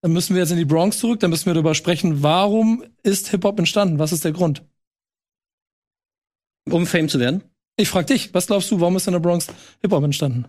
[0.02, 3.28] Dann müssen wir jetzt in die Bronx zurück, dann müssen wir darüber sprechen, warum ist
[3.30, 3.98] Hip-Hop entstanden?
[3.98, 4.62] Was ist der Grund?
[6.70, 7.42] Um Fame zu werden.
[7.76, 9.46] Ich frag dich, was glaubst du, warum ist in der Bronx
[9.82, 10.46] Hip-Hop entstanden?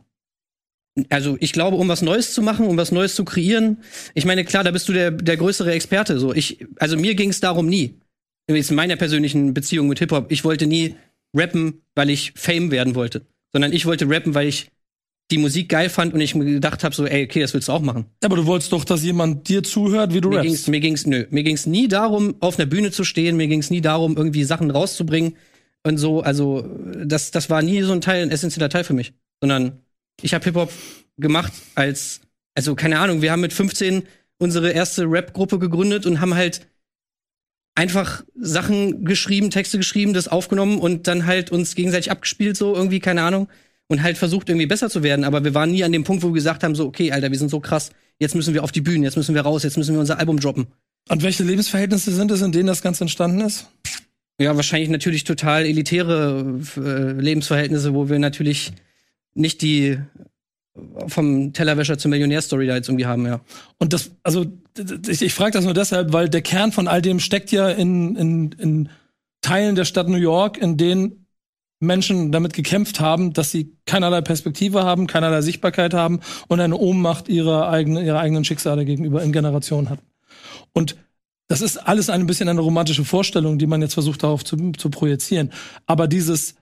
[1.09, 3.83] Also ich glaube, um was Neues zu machen, um was Neues zu kreieren.
[4.15, 6.19] Ich meine, klar, da bist du der, der größere Experte.
[6.19, 7.99] So, ich, also mir ging es darum nie.
[8.47, 10.31] In meiner persönlichen Beziehung mit Hip Hop.
[10.31, 10.95] Ich wollte nie
[11.33, 14.71] rappen, weil ich Fame werden wollte, sondern ich wollte rappen, weil ich
[15.29, 17.73] die Musik geil fand und ich mir gedacht habe, so, ey, okay, das willst du
[17.73, 18.05] auch machen.
[18.23, 20.47] Aber du wolltest doch, dass jemand dir zuhört, wie du Mir rappst.
[20.47, 23.35] ging's, mir ging's, nö, mir ging's nie darum, auf einer Bühne zu stehen.
[23.35, 25.35] Mir ging's nie darum, irgendwie Sachen rauszubringen
[25.83, 26.21] und so.
[26.21, 26.65] Also
[27.03, 29.81] das, das war nie so ein Teil, ein essentieller Teil für mich, sondern
[30.21, 30.71] ich habe Hip Hop
[31.17, 32.21] gemacht als,
[32.55, 33.21] also keine Ahnung.
[33.21, 34.03] Wir haben mit 15
[34.39, 36.65] unsere erste Rap-Gruppe gegründet und haben halt
[37.77, 42.99] einfach Sachen geschrieben, Texte geschrieben, das aufgenommen und dann halt uns gegenseitig abgespielt, so irgendwie,
[42.99, 43.47] keine Ahnung.
[43.87, 45.23] Und halt versucht, irgendwie besser zu werden.
[45.23, 47.37] Aber wir waren nie an dem Punkt, wo wir gesagt haben, so, okay, Alter, wir
[47.37, 49.93] sind so krass, jetzt müssen wir auf die Bühne, jetzt müssen wir raus, jetzt müssen
[49.93, 50.67] wir unser Album droppen.
[51.07, 53.67] Und welche Lebensverhältnisse sind es, in denen das Ganze entstanden ist?
[54.41, 58.73] Ja, wahrscheinlich natürlich total elitäre äh, Lebensverhältnisse, wo wir natürlich
[59.35, 59.99] nicht die
[61.07, 63.41] vom Tellerwäscher zur Millionärstory da jetzt irgendwie haben, ja.
[63.77, 64.45] Und das, also,
[65.07, 68.15] ich, ich frage das nur deshalb, weil der Kern von all dem steckt ja in,
[68.15, 68.89] in, in
[69.41, 71.27] Teilen der Stadt New York, in denen
[71.79, 77.29] Menschen damit gekämpft haben, dass sie keinerlei Perspektive haben, keinerlei Sichtbarkeit haben und eine Ohnmacht
[77.29, 80.05] ihrer eigenen, ihrer eigenen Schicksale gegenüber in Generationen hatten.
[80.73, 80.95] Und
[81.47, 84.89] das ist alles ein bisschen eine romantische Vorstellung, die man jetzt versucht darauf zu, zu
[84.89, 85.51] projizieren.
[85.85, 86.55] Aber dieses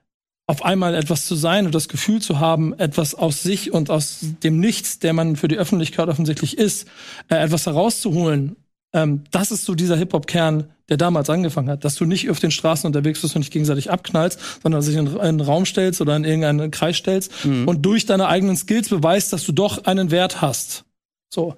[0.47, 4.19] auf einmal etwas zu sein und das Gefühl zu haben, etwas aus sich und aus
[4.43, 6.87] dem Nichts, der man für die Öffentlichkeit offensichtlich ist,
[7.29, 8.55] äh, etwas herauszuholen,
[8.95, 11.83] ähm, das ist so dieser Hip-Hop-Kern, der damals angefangen hat.
[11.83, 14.95] Dass du nicht auf den Straßen unterwegs bist und dich gegenseitig abknallst, sondern dass dich
[14.95, 19.33] in einen Raum stellst oder in irgendeinen Kreis stellst und durch deine eigenen Skills beweist,
[19.33, 20.85] dass du doch einen Wert hast.
[21.33, 21.55] So,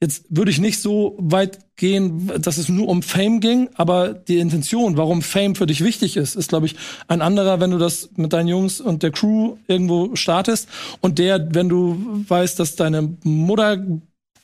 [0.00, 4.38] jetzt würde ich nicht so weit gehen, dass es nur um Fame ging, aber die
[4.38, 6.76] Intention, warum Fame für dich wichtig ist, ist, glaube ich,
[7.08, 10.68] ein anderer, wenn du das mit deinen Jungs und der Crew irgendwo startest
[11.00, 13.84] und der, wenn du weißt, dass deine Mutter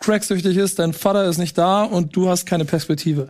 [0.01, 3.29] cracksüchtig ist, dein Vater ist nicht da und du hast keine Perspektive.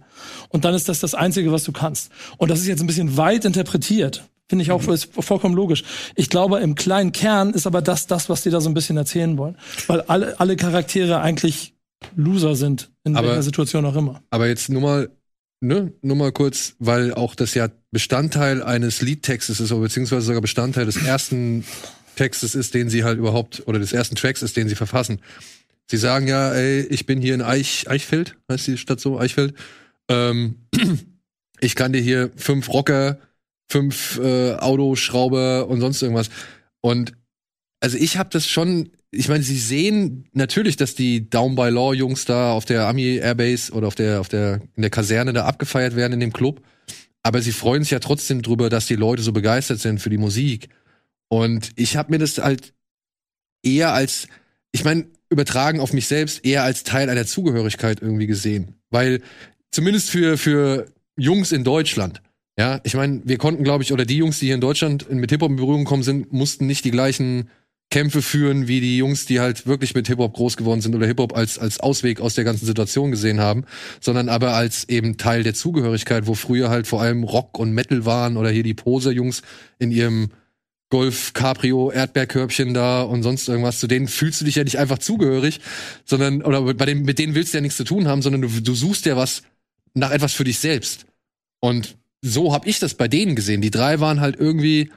[0.48, 2.10] Und dann ist das das Einzige, was du kannst.
[2.38, 4.24] Und das ist jetzt ein bisschen weit interpretiert.
[4.48, 4.96] Finde ich auch Mhm.
[5.20, 5.82] vollkommen logisch.
[6.14, 8.96] Ich glaube, im kleinen Kern ist aber das das, was die da so ein bisschen
[8.96, 9.56] erzählen wollen.
[9.88, 11.75] Weil alle, alle Charaktere eigentlich
[12.14, 14.22] Loser sind, in Aber- welcher Situation auch immer.
[14.30, 15.10] Aber jetzt nur mal,
[15.60, 20.40] ne, nur mal kurz, weil auch das ja Bestandteil eines Liedtextes ist, oder beziehungsweise sogar
[20.42, 21.64] Bestandteil des ersten
[22.16, 25.20] Textes ist, den sie halt überhaupt, oder des ersten Tracks ist, den sie verfassen.
[25.90, 29.54] Sie sagen ja, ey, ich bin hier in Eich, Eichfeld, heißt die Stadt so, Eichfeld.
[30.08, 30.56] Ähm,
[31.60, 33.18] ich kann dir hier fünf Rocker,
[33.70, 36.28] fünf äh, Autoschrauber und sonst irgendwas.
[36.80, 37.12] Und
[37.80, 41.94] also ich habe das schon, ich meine, sie sehen natürlich, dass die Down by Law
[41.94, 45.44] Jungs da auf der Army Airbase oder auf der auf der in der Kaserne da
[45.44, 46.62] abgefeiert werden in dem Club,
[47.22, 50.18] aber sie freuen sich ja trotzdem drüber, dass die Leute so begeistert sind für die
[50.18, 50.68] Musik.
[51.28, 52.72] Und ich habe mir das halt
[53.62, 54.28] eher als
[54.72, 59.22] ich meine, übertragen auf mich selbst eher als Teil einer Zugehörigkeit irgendwie gesehen, weil
[59.70, 62.22] zumindest für für Jungs in Deutschland
[62.58, 65.30] ja, ich meine, wir konnten, glaube ich, oder die Jungs, die hier in Deutschland mit
[65.30, 67.50] Hip-Hop in Berührung gekommen sind, mussten nicht die gleichen
[67.90, 71.36] Kämpfe führen, wie die Jungs, die halt wirklich mit Hip-Hop groß geworden sind oder Hip-Hop
[71.36, 73.64] als, als Ausweg aus der ganzen Situation gesehen haben,
[74.00, 78.04] sondern aber als eben Teil der Zugehörigkeit, wo früher halt vor allem Rock und Metal
[78.04, 79.42] waren oder hier die Poser-Jungs
[79.78, 80.30] in ihrem
[80.90, 83.80] Golf, Cabrio, Erdbeerkörbchen da und sonst irgendwas.
[83.80, 85.60] Zu denen fühlst du dich ja nicht einfach zugehörig,
[86.04, 88.48] sondern, oder bei dem, mit denen willst du ja nichts zu tun haben, sondern du,
[88.48, 89.42] du suchst ja was
[89.94, 91.06] nach etwas für dich selbst.
[91.60, 93.60] Und so habe ich das bei denen gesehen.
[93.60, 94.92] Die drei waren halt irgendwie,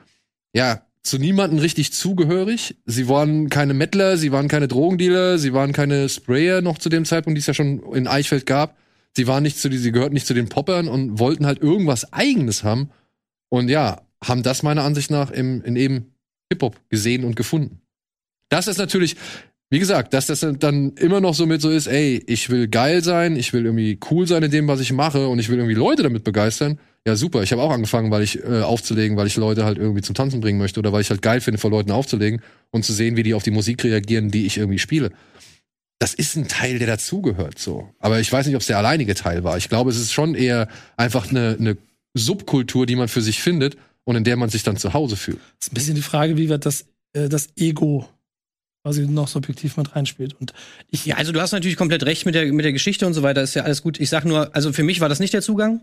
[0.54, 2.78] ja, zu niemanden richtig zugehörig.
[2.86, 7.06] Sie waren keine Mettler, sie waren keine Drogendealer, sie waren keine Sprayer noch zu dem
[7.06, 8.78] Zeitpunkt, die es ja schon in Eichfeld gab.
[9.16, 12.64] Sie waren nicht zu, sie gehörten nicht zu den Poppern und wollten halt irgendwas Eigenes
[12.64, 12.90] haben.
[13.50, 16.14] Und ja, haben das meiner Ansicht nach im, in eben
[16.52, 17.82] Hip-Hop gesehen und gefunden.
[18.50, 19.16] Das ist natürlich,
[19.70, 23.04] wie gesagt, dass das dann immer noch so mit so ist, ey, ich will geil
[23.04, 25.76] sein, ich will irgendwie cool sein in dem, was ich mache und ich will irgendwie
[25.76, 26.80] Leute damit begeistern.
[27.10, 27.42] Ja, super.
[27.42, 30.42] Ich habe auch angefangen, weil ich äh, aufzulegen, weil ich Leute halt irgendwie zum Tanzen
[30.42, 33.24] bringen möchte oder weil ich halt geil finde, vor Leuten aufzulegen und zu sehen, wie
[33.24, 35.12] die auf die Musik reagieren, die ich irgendwie spiele.
[35.98, 37.90] Das ist ein Teil, der dazugehört, so.
[37.98, 39.58] Aber ich weiß nicht, ob es der alleinige Teil war.
[39.58, 40.68] Ich glaube, es ist schon eher
[40.98, 41.78] einfach eine, eine
[42.14, 45.40] Subkultur, die man für sich findet und in der man sich dann zu Hause fühlt.
[45.58, 48.08] Das ist ein bisschen die Frage, wie wird das, äh, das Ego
[48.84, 50.36] quasi noch subjektiv mit reinspielt.
[50.40, 50.54] Und
[50.92, 53.24] ich, Ja, also du hast natürlich komplett recht mit der, mit der Geschichte und so
[53.24, 54.00] weiter, ist ja alles gut.
[54.00, 55.82] Ich sag nur, also für mich war das nicht der Zugang.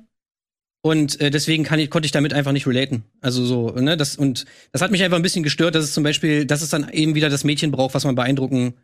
[0.83, 3.05] Und äh, deswegen kann ich, konnte ich damit einfach nicht relaten.
[3.21, 6.05] Also so, ne, das, und das hat mich einfach ein bisschen gestört, dass es zum
[6.05, 8.75] Beispiel, dass es dann eben wieder das Mädchen braucht, was man beeindrucken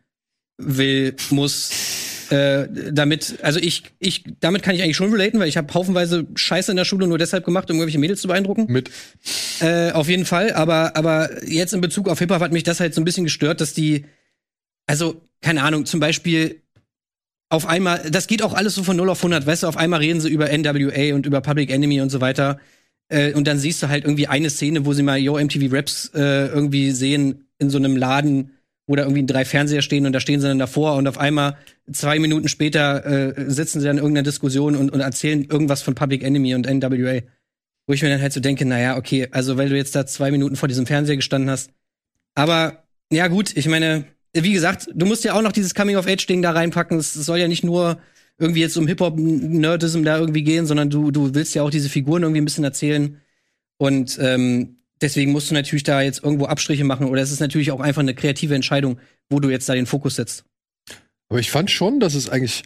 [0.57, 1.71] will, muss.
[2.29, 6.25] Äh, damit, also ich, ich, damit kann ich eigentlich schon relaten, weil ich habe haufenweise
[6.35, 8.65] Scheiße in der Schule nur deshalb gemacht, um irgendwelche Mädels zu beeindrucken.
[8.69, 8.89] Mit
[9.59, 12.93] Äh, auf jeden Fall, aber, aber jetzt in Bezug auf Hip-Hop hat mich das halt
[12.95, 14.05] so ein bisschen gestört, dass die,
[14.87, 16.62] also, keine Ahnung, zum Beispiel
[17.53, 19.99] auf einmal, das geht auch alles so von 0 auf 100, weißt du, auf einmal
[19.99, 22.59] reden sie über NWA und über Public Enemy und so weiter.
[23.09, 26.09] Äh, und dann siehst du halt irgendwie eine Szene, wo sie mal Yo MTV Raps
[26.15, 28.53] äh, irgendwie sehen in so einem Laden,
[28.87, 31.55] wo da irgendwie drei Fernseher stehen und da stehen sie dann davor und auf einmal
[31.91, 35.93] zwei Minuten später äh, sitzen sie dann in irgendeiner Diskussion und, und erzählen irgendwas von
[35.93, 37.21] Public Enemy und NWA.
[37.85, 40.31] Wo ich mir dann halt so denke, naja, okay, also weil du jetzt da zwei
[40.31, 41.69] Minuten vor diesem Fernseher gestanden hast.
[42.33, 46.51] Aber, ja gut, ich meine, wie gesagt, du musst ja auch noch dieses Coming-of-Age-Ding da
[46.51, 46.97] reinpacken.
[46.97, 47.99] Es soll ja nicht nur
[48.39, 52.23] irgendwie jetzt um Hip-Hop-Nerdism da irgendwie gehen, sondern du, du willst ja auch diese Figuren
[52.23, 53.21] irgendwie ein bisschen erzählen.
[53.77, 57.07] Und ähm, deswegen musst du natürlich da jetzt irgendwo Abstriche machen.
[57.07, 60.15] Oder es ist natürlich auch einfach eine kreative Entscheidung, wo du jetzt da den Fokus
[60.15, 60.45] setzt.
[61.29, 62.63] Aber ich fand schon, dass es eigentlich.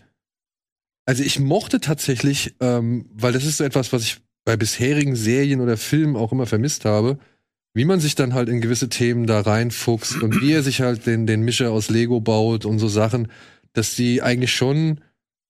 [1.06, 5.62] Also ich mochte tatsächlich, ähm, weil das ist so etwas, was ich bei bisherigen Serien
[5.62, 7.18] oder Filmen auch immer vermisst habe,
[7.78, 11.06] wie man sich dann halt in gewisse Themen da reinfuchst und wie er sich halt
[11.06, 13.28] den, den Mischer aus Lego baut und so Sachen,
[13.74, 15.00] dass die eigentlich schon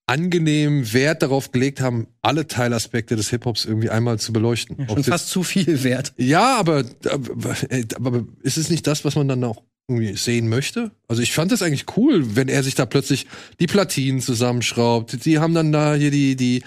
[0.08, 4.76] angenehm Wert darauf gelegt haben, alle Teilaspekte des Hip-Hops irgendwie einmal zu beleuchten.
[4.90, 6.14] Ob Schon fast zu viel wert.
[6.18, 10.50] ja, aber, aber, äh, aber ist es nicht das, was man dann auch irgendwie sehen
[10.50, 10.92] möchte?
[11.08, 13.26] Also ich fand das eigentlich cool, wenn er sich da plötzlich
[13.62, 15.24] die Platinen zusammenschraubt.
[15.24, 16.64] Die haben dann da hier die, die,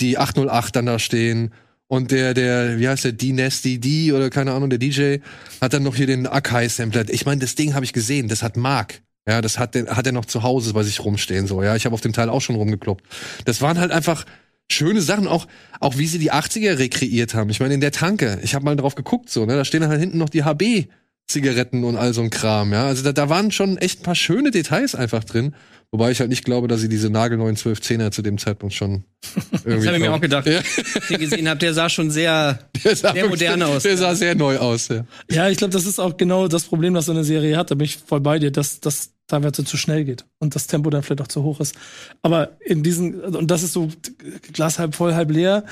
[0.00, 1.52] die 808 dann da stehen.
[1.88, 5.16] Und der, der, wie heißt der, D-Nasty D oder keine Ahnung, der DJ,
[5.60, 7.08] hat dann noch hier den Akai-Sampler.
[7.08, 9.00] Ich meine, das Ding habe ich gesehen, das hat Mark.
[9.26, 11.76] Ja, das hat, hat er noch zu Hause bei sich rumstehen, so, ja.
[11.76, 13.04] Ich habe auf dem Teil auch schon rumgekloppt.
[13.44, 14.24] Das waren halt einfach
[14.70, 15.46] schöne Sachen, auch,
[15.80, 17.50] auch wie sie die 80er rekreiert haben.
[17.50, 20.00] Ich meine, in der Tanke, ich habe mal drauf geguckt, so, ne, da stehen halt
[20.00, 20.88] hinten noch die HB.
[21.28, 22.86] Zigaretten und all so ein Kram, ja.
[22.86, 25.54] Also da, da waren schon echt ein paar schöne Details einfach drin,
[25.90, 29.04] Wobei ich halt nicht glaube, dass sie diese nagelneuen 12-10er zu dem Zeitpunkt schon
[29.52, 29.76] irgendwie.
[29.76, 30.46] Das habe ich mir auch gedacht.
[30.46, 30.60] Ja.
[31.08, 33.84] Den gesehen habe, der sah schon sehr, Der sah, sehr modern aus.
[33.84, 35.06] Der sah sehr neu aus, ja.
[35.30, 37.70] Ja, ich glaube, das ist auch genau das Problem, das so eine Serie hat.
[37.70, 40.90] Da bin ich voll bei dir, dass das teilweise zu schnell geht und das Tempo
[40.90, 41.74] dann vielleicht auch zu hoch ist.
[42.20, 43.88] Aber in diesen, und das ist so
[44.52, 45.64] Glas halb voll, halb leer.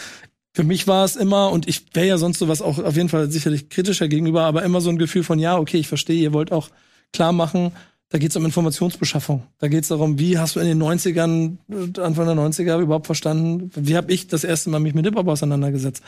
[0.57, 3.31] Für mich war es immer, und ich wäre ja sonst sowas auch auf jeden Fall
[3.31, 6.51] sicherlich kritischer gegenüber, aber immer so ein Gefühl von, ja, okay, ich verstehe, ihr wollt
[6.51, 6.71] auch
[7.13, 7.73] klar machen,
[8.09, 9.43] da geht es um Informationsbeschaffung.
[9.59, 13.05] Da geht es darum, wie hast du in den 90ern, äh, Anfang der 90er überhaupt
[13.05, 16.03] verstanden, wie habe ich das erste Mal mich mit Hip-Hop auseinandergesetzt?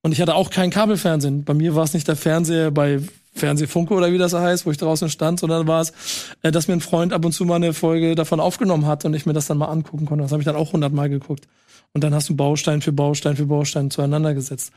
[0.00, 1.44] Und ich hatte auch kein Kabelfernsehen.
[1.44, 3.00] Bei mir war es nicht der Fernseher bei
[3.34, 5.92] Fernsehfunke oder wie das heißt, wo ich draußen stand, sondern war es,
[6.40, 9.12] äh, dass mir ein Freund ab und zu mal eine Folge davon aufgenommen hat und
[9.12, 10.22] ich mir das dann mal angucken konnte.
[10.22, 11.48] Das habe ich dann auch hundertmal geguckt.
[11.94, 14.72] Und dann hast du Baustein für Baustein für Baustein zueinander gesetzt.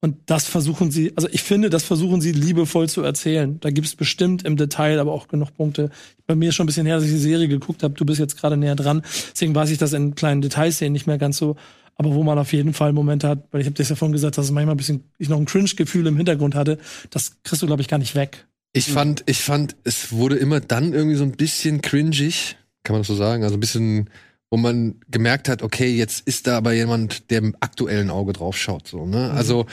[0.00, 3.58] Und das versuchen sie, also ich finde, das versuchen sie liebevoll zu erzählen.
[3.60, 5.90] Da gibt es bestimmt im Detail aber auch genug Punkte.
[6.26, 7.94] Bei mir ist schon ein bisschen her, dass ich die Serie geguckt habe.
[7.94, 9.02] Du bist jetzt gerade näher dran.
[9.32, 11.56] Deswegen weiß ich das in kleinen Detailszenen nicht mehr ganz so.
[11.96, 14.36] Aber wo man auf jeden Fall Momente hat, weil ich habe das ja vorhin gesagt,
[14.36, 16.78] dass es manchmal ein bisschen, ich noch ein Cringe-Gefühl im Hintergrund hatte,
[17.10, 18.46] das kriegst du, glaube ich, gar nicht weg.
[18.74, 23.00] Ich fand, ich fand, es wurde immer dann irgendwie so ein bisschen cringig, kann man
[23.00, 23.42] das so sagen?
[23.42, 24.10] Also ein bisschen,
[24.56, 28.56] wo man gemerkt hat, okay, jetzt ist da aber jemand, der im aktuellen Auge drauf
[28.56, 29.30] schaut, so, ne?
[29.32, 29.66] Also,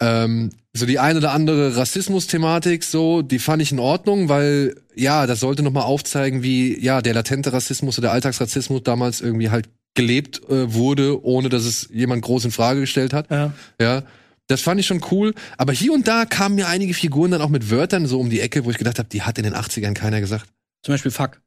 [0.00, 5.26] ähm, so die eine oder andere Rassismus-Thematik, so, die fand ich in Ordnung, weil, ja,
[5.26, 9.68] das sollte nochmal aufzeigen, wie, ja, der latente Rassismus oder der Alltagsrassismus damals irgendwie halt
[9.92, 13.30] gelebt äh, wurde, ohne dass es jemand groß in Frage gestellt hat.
[13.30, 13.52] Ja.
[13.78, 14.02] Ja,
[14.46, 15.34] das fand ich schon cool.
[15.58, 18.40] Aber hier und da kamen mir einige Figuren dann auch mit Wörtern so um die
[18.40, 20.46] Ecke, wo ich gedacht habe, die hat in den 80ern keiner gesagt.
[20.82, 21.41] Zum Beispiel Fuck.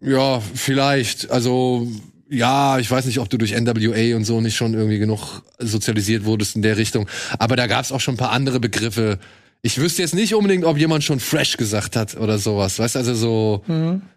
[0.00, 1.30] Ja, vielleicht.
[1.30, 1.86] Also,
[2.28, 6.24] ja, ich weiß nicht, ob du durch NWA und so nicht schon irgendwie genug sozialisiert
[6.24, 7.08] wurdest in der Richtung.
[7.38, 9.18] Aber da gab's auch schon ein paar andere Begriffe.
[9.62, 12.78] Ich wüsste jetzt nicht unbedingt, ob jemand schon fresh gesagt hat oder sowas.
[12.78, 13.62] Weißt also so.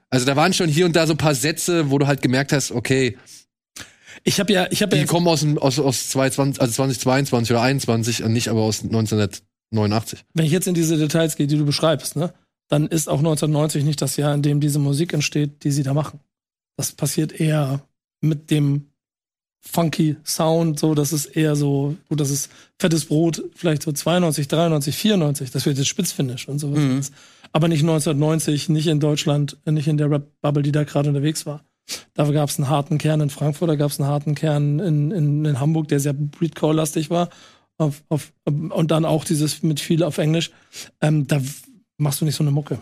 [0.10, 2.54] Also da waren schon hier und da so ein paar Sätze, wo du halt gemerkt
[2.54, 3.17] hast, okay,
[4.24, 7.52] Ich habe ja, ich habe ja die kommen aus, dem- aus, aus 2020, also 2022
[7.52, 10.24] oder 21 und nicht aber aus 1989.
[10.34, 12.32] wenn ich jetzt in diese Details gehe, die du beschreibst, ne,
[12.73, 15.93] dann ist auch 1990 nicht das Jahr, in dem diese Musik entsteht, die sie da
[15.93, 16.19] machen.
[16.75, 17.81] Das passiert eher
[18.19, 18.88] mit dem
[19.62, 24.47] funky Sound, so, das ist eher so, gut, das ist fettes Brot, vielleicht so 92,
[24.47, 26.79] 93, 94, das wird jetzt Spitzfinish und sowas.
[26.79, 27.01] Mhm.
[27.51, 31.63] Aber nicht 1990, nicht in Deutschland, nicht in der Rap-Bubble, die da gerade unterwegs war.
[32.15, 35.12] Da gab es einen harten Kern in Frankfurt, da gab es einen harten Kern in,
[35.12, 37.29] in, in Hamburg, der sehr Breedcore-lastig war.
[37.77, 40.49] Auf, auf, und dann auch dieses mit viel auf Englisch.
[41.01, 41.39] Ähm, da
[41.97, 42.79] machst du nicht so eine Mucke.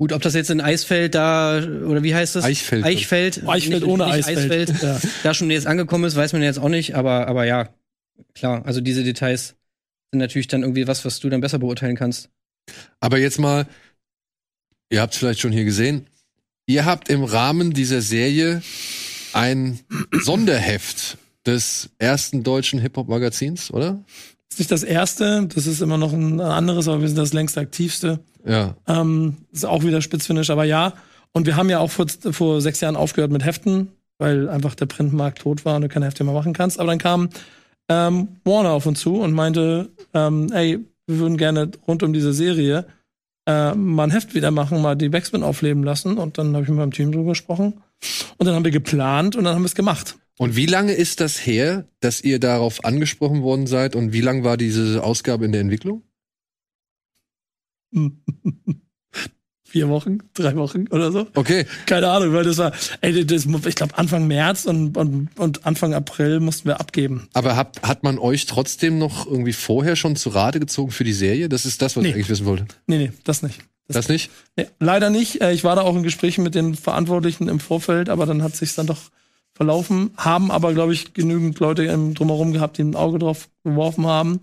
[0.00, 2.44] Gut, ob das jetzt in Eisfeld da, oder wie heißt das?
[2.44, 2.84] Eichfeld.
[2.84, 3.42] Eichfeld.
[3.48, 4.80] Eichfeld nicht- ohne nicht Eisfeld.
[4.80, 5.00] Ja.
[5.24, 7.68] Da schon jetzt angekommen ist, weiß man jetzt auch nicht, aber, aber ja,
[8.32, 8.64] klar.
[8.64, 9.56] Also diese Details
[10.12, 12.30] sind natürlich dann irgendwie was, was du dann besser beurteilen kannst.
[13.00, 13.66] Aber jetzt mal,
[14.90, 16.06] ihr habt es vielleicht schon hier gesehen,
[16.66, 18.62] ihr habt im Rahmen dieser Serie
[19.32, 19.80] ein
[20.12, 24.04] Sonderheft des ersten deutschen Hip-Hop-Magazins, oder?
[24.50, 27.58] Ist nicht das erste, das ist immer noch ein anderes, aber wir sind das längst
[27.58, 28.20] aktivste.
[28.46, 28.76] Ja.
[28.86, 30.94] Ähm, ist auch wieder Spitzfinish, aber ja.
[31.32, 34.86] Und wir haben ja auch vor, vor sechs Jahren aufgehört mit Heften, weil einfach der
[34.86, 36.80] Printmarkt tot war und du keine Hefte mehr machen kannst.
[36.80, 37.28] Aber dann kam
[37.88, 42.32] ähm, Warner auf uns zu und meinte, ähm, ey, wir würden gerne rund um diese
[42.32, 42.86] Serie
[43.46, 46.18] äh, mal ein Heft wieder machen, mal die Backspin aufleben lassen.
[46.18, 47.82] Und dann habe ich mit meinem Team drüber gesprochen.
[48.36, 50.16] Und dann haben wir geplant und dann haben wir es gemacht.
[50.38, 54.44] Und wie lange ist das her, dass ihr darauf angesprochen worden seid und wie lang
[54.44, 56.02] war diese Ausgabe in der Entwicklung?
[59.64, 61.26] Vier Wochen, drei Wochen oder so.
[61.34, 62.72] Okay, Keine Ahnung, weil das war,
[63.02, 67.28] ey, das, ich glaube Anfang März und, und, und Anfang April mussten wir abgeben.
[67.34, 71.12] aber habt, hat man euch trotzdem noch irgendwie vorher schon zu Rate gezogen für die
[71.12, 71.50] Serie?
[71.50, 72.08] Das ist das, was Nee.
[72.10, 72.64] ich eigentlich wissen wollte.
[72.86, 73.60] Nee, nee, das nicht.
[73.88, 74.30] Das nicht?
[74.56, 75.42] Nee, leider nicht.
[75.42, 78.56] Äh, Ich war da auch in Gesprächen mit den Verantwortlichen im Vorfeld, aber dann hat
[78.56, 79.10] sich dann doch
[79.58, 80.12] verlaufen.
[80.16, 84.40] Haben aber, glaube ich, genügend Leute drumherum gehabt, die ein Auge drauf geworfen haben,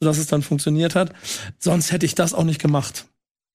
[0.00, 1.12] sodass es dann funktioniert hat.
[1.58, 3.06] Sonst hätte ich das auch nicht gemacht.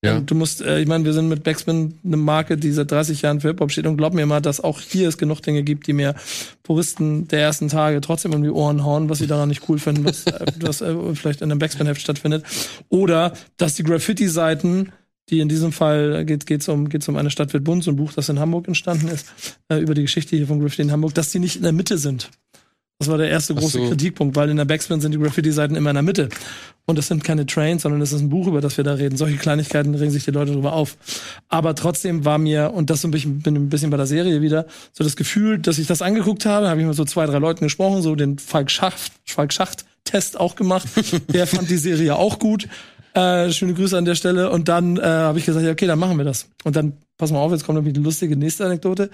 [0.04, 0.18] Ja.
[0.18, 3.22] Und Du musst, äh, ich meine, wir sind mit Backspin eine Marke, die seit 30
[3.22, 5.88] Jahren für Hip-Hop steht und glaub mir mal, dass auch hier es genug Dinge gibt,
[5.88, 6.16] die mir
[6.64, 10.06] Puristen der ersten Tage trotzdem um die Ohren hauen, was sie daran nicht cool finden,
[10.06, 12.46] was, äh, was äh, vielleicht in einem Backspin-Heft stattfindet.
[12.90, 14.92] Oder, dass die Graffiti-Seiten,
[15.30, 17.96] die in diesem Fall geht geht's um geht's um eine Stadt wird bunt, so ein
[17.96, 19.32] Buch, das in Hamburg entstanden ist,
[19.70, 21.98] äh, über die Geschichte hier von Graffiti in Hamburg, dass die nicht in der Mitte
[21.98, 22.30] sind.
[23.00, 23.90] Das war der erste große so.
[23.90, 26.30] Kritikpunkt, weil in der Backspin sind die Graffiti-Seiten immer in der Mitte.
[26.86, 29.18] Und das sind keine Trains, sondern das ist ein Buch, über das wir da reden.
[29.18, 30.96] Solche Kleinigkeiten regen sich die Leute drüber auf.
[31.50, 34.42] Aber trotzdem war mir, und das so ein bisschen, bin ein bisschen bei der Serie
[34.42, 37.40] wieder, so das Gefühl, dass ich das angeguckt habe, habe ich mit so zwei, drei
[37.40, 40.88] Leuten gesprochen, so den Falk Schacht, Falk Schacht-Test auch gemacht.
[41.34, 42.70] Der fand die Serie auch gut.
[43.14, 44.50] Äh, schöne Grüße an der Stelle.
[44.50, 46.48] Und dann äh, habe ich gesagt, ja, okay, dann machen wir das.
[46.64, 49.10] Und dann pass mal auf, jetzt kommt nämlich die lustige nächste Anekdote.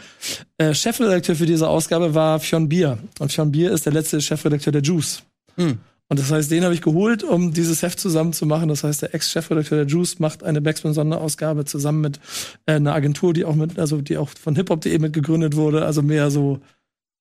[0.58, 2.98] Äh, Chefredakteur für diese Ausgabe war Fionn Bier.
[3.20, 5.24] Und Fionn Bier ist der letzte Chefredakteur der Juice.
[5.58, 5.80] Hm.
[6.12, 8.68] Und das heißt, den habe ich geholt, um dieses Heft zusammen zu machen.
[8.70, 12.20] Das heißt, der Ex-Chefredakteur der Juice macht eine Backspin-Sonderausgabe zusammen mit
[12.66, 15.86] äh, einer Agentur, die auch mit, also die auch von hiphop.de mit gegründet wurde.
[15.86, 16.62] Also mehr so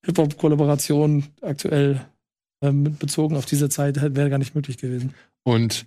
[0.05, 2.01] Hip-Hop-Kollaboration aktuell
[2.61, 5.13] äh, mit bezogen auf diese Zeit wäre gar nicht möglich gewesen.
[5.43, 5.85] Und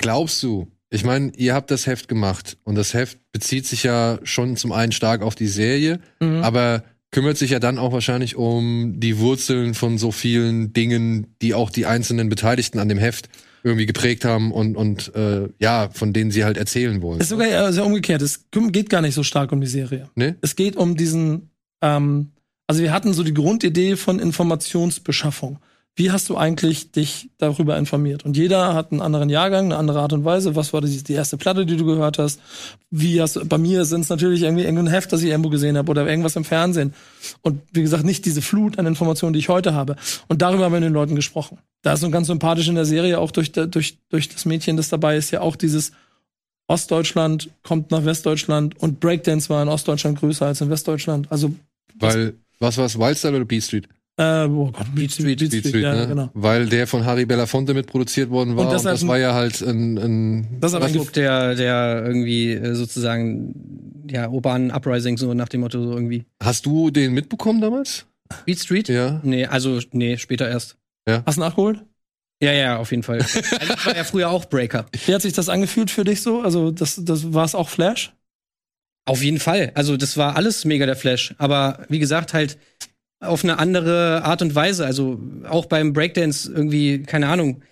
[0.00, 4.18] glaubst du, ich meine, ihr habt das Heft gemacht und das Heft bezieht sich ja
[4.24, 6.42] schon zum einen stark auf die Serie, Mhm.
[6.42, 6.82] aber
[7.12, 11.70] kümmert sich ja dann auch wahrscheinlich um die Wurzeln von so vielen Dingen, die auch
[11.70, 13.28] die einzelnen Beteiligten an dem Heft
[13.62, 17.20] irgendwie geprägt haben und, und äh, ja, von denen sie halt erzählen wollen.
[17.20, 18.22] Es ist sogar sehr umgekehrt.
[18.22, 20.08] Es geht gar nicht so stark um die Serie.
[20.14, 20.36] Ne?
[20.40, 21.50] Es geht um diesen,
[21.82, 22.30] ähm,
[22.66, 25.58] also wir hatten so die Grundidee von Informationsbeschaffung.
[25.96, 28.24] Wie hast du eigentlich dich darüber informiert?
[28.24, 30.56] Und jeder hat einen anderen Jahrgang, eine andere Art und Weise.
[30.56, 32.40] Was war die, die erste Platte, die du gehört hast?
[32.90, 35.76] Wie hast du, bei mir sind es natürlich irgendwie irgendein Heft, das ich irgendwo gesehen
[35.76, 36.94] habe oder irgendwas im Fernsehen.
[37.42, 39.96] Und wie gesagt, nicht diese Flut an Informationen, die ich heute habe.
[40.28, 41.58] Und darüber haben wir mit den Leuten gesprochen.
[41.82, 44.88] Da ist so ganz sympathisch in der Serie, auch durch, durch, durch das Mädchen, das
[44.88, 45.92] dabei ist, ja auch dieses
[46.70, 51.26] Ostdeutschland kommt nach Westdeutschland und Breakdance war in Ostdeutschland größer als in Westdeutschland.
[51.30, 51.52] Also,
[51.98, 53.88] Weil, was war's, Wildstyle oder Beat Street?
[54.20, 56.06] Äh, oh Gott, Beat Street, Beat Beat Street, Street, ja, ne?
[56.08, 56.30] genau.
[56.34, 59.32] Weil der von Harry Belafonte mitproduziert worden war Und und, deshalb das ein- war ja
[59.34, 65.48] halt ein, ein Das Ausdruck der, der irgendwie äh, sozusagen, ja, urbanen Uprising, so nach
[65.48, 66.24] dem Motto, so irgendwie.
[66.42, 68.06] Hast du den mitbekommen damals?
[68.44, 68.88] Beat Street?
[68.88, 69.20] Ja.
[69.24, 70.76] Nee, also, nee, später erst.
[71.08, 71.82] Hast du nachgeholt?
[72.42, 73.18] Ja, ja, auf jeden Fall.
[73.20, 74.86] also ich war ja früher auch Breaker.
[75.06, 76.40] Wie hat sich das angefühlt für dich so?
[76.42, 78.12] Also, das, das war es auch Flash?
[79.06, 79.72] Auf jeden Fall.
[79.74, 81.34] Also, das war alles mega der Flash.
[81.38, 82.58] Aber wie gesagt, halt
[83.20, 84.84] auf eine andere Art und Weise.
[84.86, 87.62] Also, auch beim Breakdance irgendwie, keine Ahnung,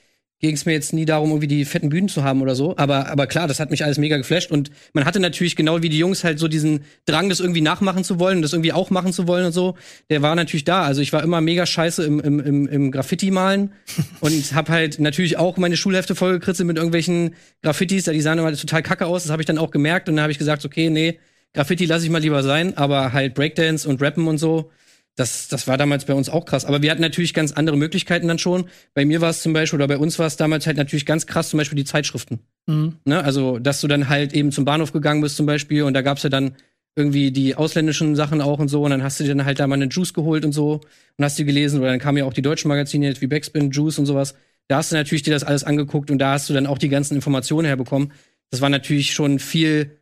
[0.41, 2.77] ging es mir jetzt nie darum, irgendwie die fetten Bühnen zu haben oder so.
[2.77, 4.51] Aber, aber klar, das hat mich alles mega geflasht.
[4.53, 8.05] Und man hatte natürlich genau wie die Jungs halt so diesen Drang, das irgendwie nachmachen
[8.05, 9.75] zu wollen, das irgendwie auch machen zu wollen und so.
[10.11, 10.83] Der war natürlich da.
[10.83, 13.73] Also ich war immer mega scheiße im, im, im, im Graffiti-Malen
[14.21, 18.05] und hab halt natürlich auch meine Schulhefte vollgekritzelt mit irgendwelchen Graffitis.
[18.05, 19.25] Die sahen immer total kacke aus.
[19.25, 20.09] Das habe ich dann auch gemerkt.
[20.09, 21.19] Und dann habe ich gesagt, okay, nee,
[21.53, 22.77] Graffiti lasse ich mal lieber sein.
[22.77, 24.71] Aber halt Breakdance und Rappen und so,
[25.19, 26.65] das, das war damals bei uns auch krass.
[26.65, 28.69] Aber wir hatten natürlich ganz andere Möglichkeiten dann schon.
[28.95, 31.27] Bei mir war es zum Beispiel, oder bei uns war es damals halt natürlich ganz
[31.27, 32.39] krass, zum Beispiel die Zeitschriften.
[32.67, 32.95] Mhm.
[33.05, 33.25] Ne?
[33.25, 36.23] Also, dass du dann halt eben zum Bahnhof gegangen bist zum Beispiel und da gab's
[36.23, 36.55] ja dann
[36.95, 39.67] irgendwie die ausländischen Sachen auch und so und dann hast du dir dann halt da
[39.67, 40.81] mal eine Juice geholt und so
[41.17, 43.73] und hast die gelesen oder dann kamen ja auch die deutschen Magazine jetzt wie Backspin,
[43.73, 44.37] Juice und sowas.
[44.69, 46.89] Da hast du natürlich dir das alles angeguckt und da hast du dann auch die
[46.89, 48.13] ganzen Informationen herbekommen.
[48.51, 49.98] Das war natürlich schon viel,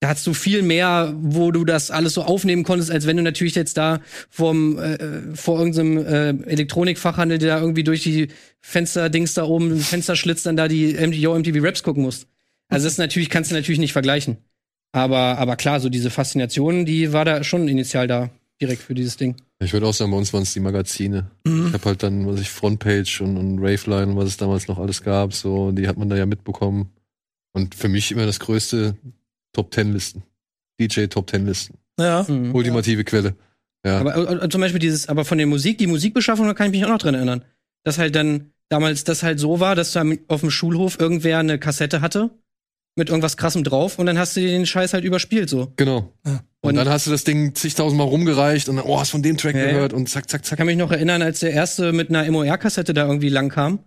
[0.00, 3.22] da hattest du viel mehr, wo du das alles so aufnehmen konntest, als wenn du
[3.22, 5.98] natürlich jetzt da vom, äh, vor irgendeinem
[6.44, 8.28] äh, Elektronikfachhandel, der da irgendwie durch die
[8.60, 12.26] Fensterdings da oben, Fensterschlitz dann da die Yo, MTV Raps gucken musst.
[12.68, 14.36] Also das ist natürlich, kannst du natürlich nicht vergleichen.
[14.92, 18.30] Aber, aber klar, so diese Faszination, die war da schon initial da,
[18.60, 19.36] direkt für dieses Ding.
[19.60, 21.30] Ich würde auch sagen, bei uns waren es die Magazine.
[21.44, 24.78] Ich habe halt dann, was ich, Frontpage und, und Raveline und was es damals noch
[24.78, 26.90] alles gab, so, die hat man da ja mitbekommen.
[27.52, 28.96] Und für mich immer das größte
[29.56, 30.22] Top Ten Listen.
[30.78, 31.78] DJ Top Ten Listen.
[31.98, 32.26] Ja.
[32.28, 32.54] Mhm.
[32.54, 33.34] Ultimative Quelle.
[33.86, 34.00] Ja.
[34.00, 36.84] Aber äh, zum Beispiel dieses, aber von der Musik, die Musikbeschaffung, da kann ich mich
[36.84, 37.42] auch noch dran erinnern.
[37.84, 41.58] Dass halt dann damals das halt so war, dass da auf dem Schulhof irgendwer eine
[41.58, 42.28] Kassette hatte
[42.98, 45.72] mit irgendwas krassem drauf und dann hast du dir den Scheiß halt überspielt so.
[45.76, 46.12] genau.
[46.26, 46.40] Ja.
[46.60, 49.36] Und, Und- dann hast du das Ding zigtausendmal rumgereicht und dann, oh, hast von dem
[49.38, 49.70] Track Ja, ja.
[49.72, 50.58] gehört und zack, zack, Ich zack.
[50.58, 53.78] kann mich noch erinnern, als der erste mit einer MOR-Kassette da irgendwie lang kam.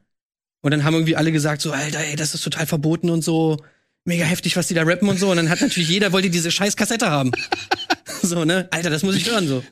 [0.62, 3.58] Und dann haben irgendwie alle gesagt, so, Alter, ey, das ist total verboten und so,
[4.10, 5.32] mega heftig, was die da rappen und so.
[5.32, 7.32] Und dann hat natürlich jeder wollte diese scheiß Kassette haben.
[8.22, 8.67] so, ne?
[8.72, 9.63] Alter, das muss ich hören, so.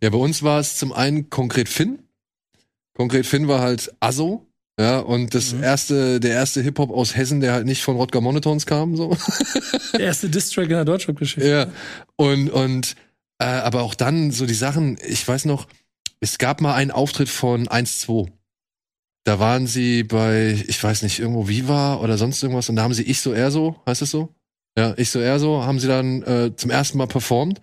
[0.00, 1.98] Ja, bei uns war es zum einen konkret Finn.
[2.96, 4.44] Konkret Finn war halt Asso.
[4.80, 5.64] Ja, und das Mhm.
[5.64, 9.16] erste, der erste Hip-Hop aus Hessen, der halt nicht von Rodger Monotons kam, so.
[9.92, 11.48] Der erste Distrack in der Deutschrap-Geschichte.
[11.48, 11.66] Ja.
[12.14, 12.94] Und, und,
[13.40, 15.66] äh, aber auch dann so die Sachen, ich weiß noch,
[16.20, 18.28] es gab mal einen Auftritt von 1-2.
[19.28, 22.94] Da waren sie bei, ich weiß nicht, irgendwo Viva oder sonst irgendwas und da haben
[22.94, 24.30] sie Ich so, er so, heißt es so?
[24.74, 27.60] Ja, Ich so, er so, haben sie dann äh, zum ersten Mal performt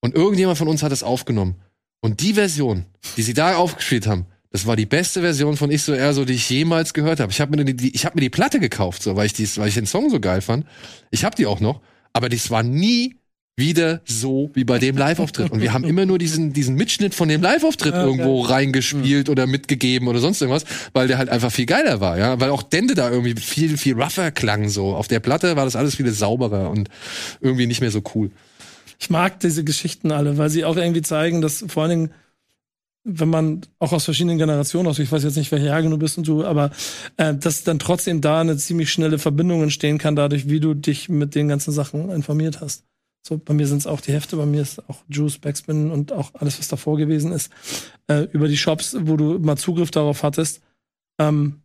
[0.00, 1.54] und irgendjemand von uns hat es aufgenommen.
[2.00, 5.84] Und die Version, die sie da aufgespielt haben, das war die beste Version von Ich
[5.84, 7.30] so, er so, die ich jemals gehört habe.
[7.30, 9.56] Ich habe mir die, die, ich habe mir die Platte gekauft, so, weil ich dies,
[9.56, 10.66] weil ich den Song so geil fand.
[11.12, 11.80] Ich habe die auch noch,
[12.12, 13.20] aber das war nie
[13.56, 15.52] wieder so wie bei dem Live-Auftritt.
[15.52, 19.46] Und wir haben immer nur diesen, diesen Mitschnitt von dem Live-Auftritt Ja, irgendwo reingespielt oder
[19.46, 22.40] mitgegeben oder sonst irgendwas, weil der halt einfach viel geiler war, ja.
[22.40, 24.96] Weil auch Dende da irgendwie viel, viel rougher klang so.
[24.96, 26.88] Auf der Platte war das alles viel sauberer und
[27.40, 28.30] irgendwie nicht mehr so cool.
[28.98, 32.10] Ich mag diese Geschichten alle, weil sie auch irgendwie zeigen, dass vor allen Dingen,
[33.04, 36.18] wenn man auch aus verschiedenen Generationen aus, ich weiß jetzt nicht, welche Jahrgang du bist
[36.18, 36.70] und du, aber
[37.18, 41.08] äh, dass dann trotzdem da eine ziemlich schnelle Verbindung entstehen kann, dadurch, wie du dich
[41.08, 42.82] mit den ganzen Sachen informiert hast.
[43.26, 46.12] So, bei mir sind es auch die Hefte, bei mir ist auch Juice, Backspin und
[46.12, 47.50] auch alles, was davor gewesen ist,
[48.06, 50.60] äh, über die Shops, wo du mal Zugriff darauf hattest.
[51.18, 51.62] Ähm,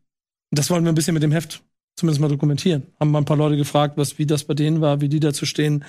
[0.52, 1.62] das wollen wir ein bisschen mit dem Heft
[1.98, 2.84] zumindest mal dokumentieren.
[2.98, 5.46] Haben mal ein paar Leute gefragt, was, wie das bei denen war, wie die dazu
[5.46, 5.84] stehen.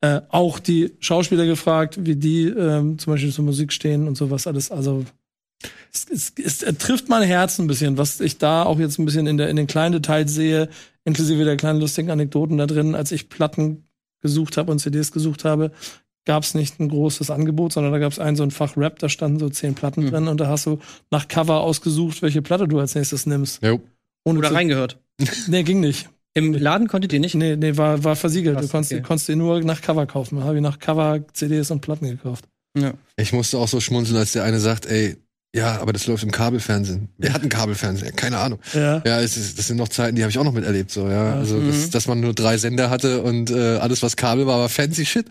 [0.00, 4.46] Äh, auch die Schauspieler gefragt, wie die ähm, zum Beispiel zur Musik stehen und sowas
[4.46, 4.70] alles.
[4.70, 5.04] Also
[5.92, 9.04] es, es, es, es trifft mein Herz ein bisschen, was ich da auch jetzt ein
[9.04, 10.68] bisschen in, der, in den kleinen Details sehe,
[11.04, 13.87] inklusive der kleinen lustigen Anekdoten da drin, als ich Platten
[14.20, 15.70] gesucht habe und CDs gesucht habe,
[16.24, 18.98] gab es nicht ein großes Angebot, sondern da gab es ein so ein Fach Rap,
[18.98, 20.10] da standen so zehn Platten Mhm.
[20.10, 20.78] drin und da hast du
[21.10, 23.62] nach Cover ausgesucht, welche Platte du als nächstes nimmst.
[23.62, 23.80] Jo.
[24.24, 24.98] Ohne Oder zu- reingehört.
[25.48, 26.08] Nee, ging nicht.
[26.34, 27.34] Im Laden konntet ihr nicht?
[27.34, 28.56] Nee, nee, war, war versiegelt.
[28.56, 29.02] Krass, du konntest, okay.
[29.02, 30.44] konntest den nur nach Cover kaufen.
[30.44, 32.44] Habe ich nach Cover CDs und Platten gekauft.
[32.76, 32.92] Ja.
[33.16, 35.16] Ich musste auch so schmunzeln, als der eine sagt, ey,
[35.54, 37.08] ja, aber das läuft im Kabelfernsehen.
[37.16, 38.14] Wer hat ein Kabelfernsehen?
[38.16, 38.58] Keine Ahnung.
[38.74, 39.02] Ja.
[39.06, 41.34] Ja, es ist, das sind noch Zeiten, die habe ich auch noch miterlebt, so, ja.
[41.34, 41.68] Also, Mhm.
[41.68, 45.06] das, dass man nur drei Sender hatte und äh, alles, was Kabel war, war fancy
[45.06, 45.26] shit.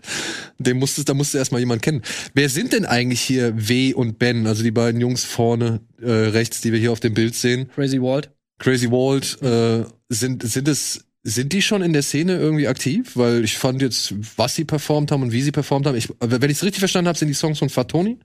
[0.58, 2.02] Den musste, da musste erstmal jemand kennen.
[2.34, 6.60] Wer sind denn eigentlich hier W und Ben, also die beiden Jungs vorne äh, rechts,
[6.60, 7.70] die wir hier auf dem Bild sehen?
[7.74, 8.30] Crazy Walt.
[8.58, 13.12] Crazy Walt, äh, sind, sind es, sind die schon in der Szene irgendwie aktiv?
[13.14, 15.96] Weil ich fand jetzt, was sie performt haben und wie sie performt haben.
[15.96, 18.18] Ich, wenn ich es richtig verstanden habe, sind die Songs von Fatoni.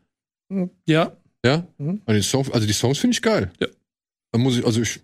[0.86, 1.16] Ja.
[1.46, 1.68] Ja?
[1.78, 2.02] Mhm.
[2.06, 3.52] Also die Songs, also die Songs finde ich geil.
[3.60, 3.68] Ja.
[4.32, 5.02] Da muss ich, also ich,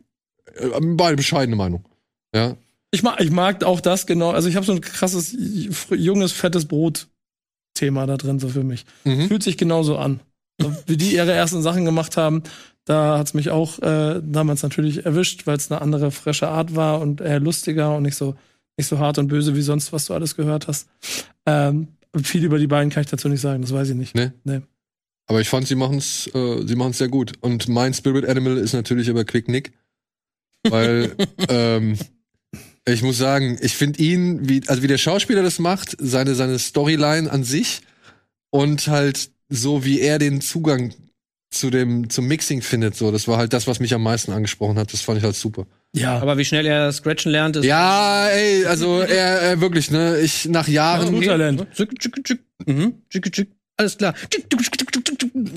[0.55, 1.85] äh, beide bescheidene Meinung.
[2.33, 2.55] Ja.
[2.91, 4.31] Ich mag, ich mag auch das genau.
[4.31, 5.35] Also ich habe so ein krasses,
[5.91, 8.85] junges, fettes Brot-Thema da drin, so für mich.
[9.03, 9.27] Mhm.
[9.27, 10.21] Fühlt sich genauso an.
[10.87, 12.43] Wie die ihre ersten Sachen gemacht haben,
[12.83, 16.99] da hat's mich auch äh, damals natürlich erwischt, weil es eine andere, frische Art war
[16.99, 18.35] und eher lustiger und nicht so,
[18.77, 20.89] nicht so hart und böse wie sonst, was du alles gehört hast.
[21.45, 21.89] Ähm,
[22.23, 24.15] viel über die beiden kann ich dazu nicht sagen, das weiß ich nicht.
[24.15, 24.31] Nee.
[24.43, 24.61] Nee.
[25.29, 27.33] Aber ich fand, sie machen es äh, sie machen's sehr gut.
[27.41, 29.71] Und mein Spirit Animal ist natürlich aber Quick Nick.
[30.67, 31.15] Weil,
[31.49, 31.97] ähm,
[32.87, 36.57] ich muss sagen, ich finde ihn, wie, also wie der Schauspieler das macht, seine, seine
[36.57, 37.81] Storyline an sich
[38.49, 40.95] und halt so, wie er den Zugang
[41.51, 44.79] zu dem, zum Mixing findet, so, das war halt das, was mich am meisten angesprochen
[44.79, 44.91] hat.
[44.93, 45.67] Das fand ich halt super.
[45.95, 47.65] Ja, Aber wie schnell er Scratchen lernt, ist.
[47.65, 51.67] Ja, ey, also er, er wirklich, ne, ich nach Jahren, Talent.
[51.71, 52.39] Tschick, tschick, tschick.
[52.65, 52.95] Mhm.
[53.79, 54.13] Alles klar.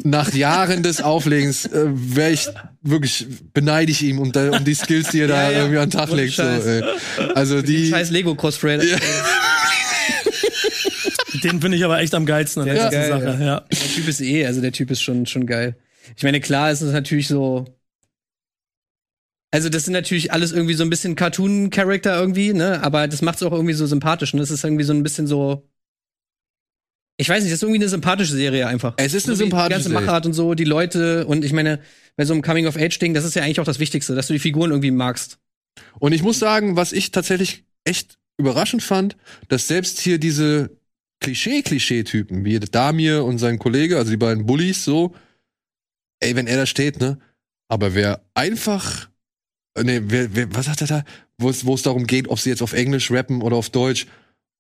[0.05, 2.49] Nach Jahren des Auflegens äh, wäre ich
[2.83, 5.59] wirklich beneide ich ihm um, da, um die Skills, die er da Ja, ja.
[5.59, 6.35] irgendwie an den Tag Ohne legt.
[6.37, 6.83] So, ey.
[7.35, 8.85] Also die Scheiß Lego-Cosplay.
[8.87, 8.99] Ja.
[11.43, 13.45] Den finde ich aber echt am geilsten an Der ganzen geil, Sache.
[13.45, 13.61] Ja.
[13.61, 15.77] Der Typ ist eh, also der Typ ist schon, schon geil.
[16.17, 17.65] Ich meine, klar ist es natürlich so.
[19.51, 22.83] Also, das sind natürlich alles irgendwie so ein bisschen Cartoon-Charakter irgendwie, ne?
[22.83, 24.33] Aber das macht es auch irgendwie so sympathisch.
[24.33, 24.41] Ne?
[24.41, 25.69] Das ist irgendwie so ein bisschen so.
[27.17, 28.95] Ich weiß nicht, das ist irgendwie eine sympathische Serie einfach.
[28.97, 30.07] Es ist eine so sympathische Die ganze Serie.
[30.07, 31.81] Machart und so, die Leute und ich meine,
[32.17, 34.71] bei so einem Coming-of-Age-Ding, das ist ja eigentlich auch das Wichtigste, dass du die Figuren
[34.71, 35.39] irgendwie magst.
[35.99, 39.17] Und ich muss sagen, was ich tatsächlich echt überraschend fand,
[39.49, 40.71] dass selbst hier diese
[41.21, 45.15] Klischee-Klischee-Typen, wie Damir und sein Kollege, also die beiden Bullies, so,
[46.21, 47.19] ey, wenn er da steht, ne?
[47.69, 49.09] Aber wer einfach,
[49.81, 51.05] nee, wer, wer, was sagt er da?
[51.39, 54.07] Wo es darum geht, ob sie jetzt auf Englisch rappen oder auf Deutsch.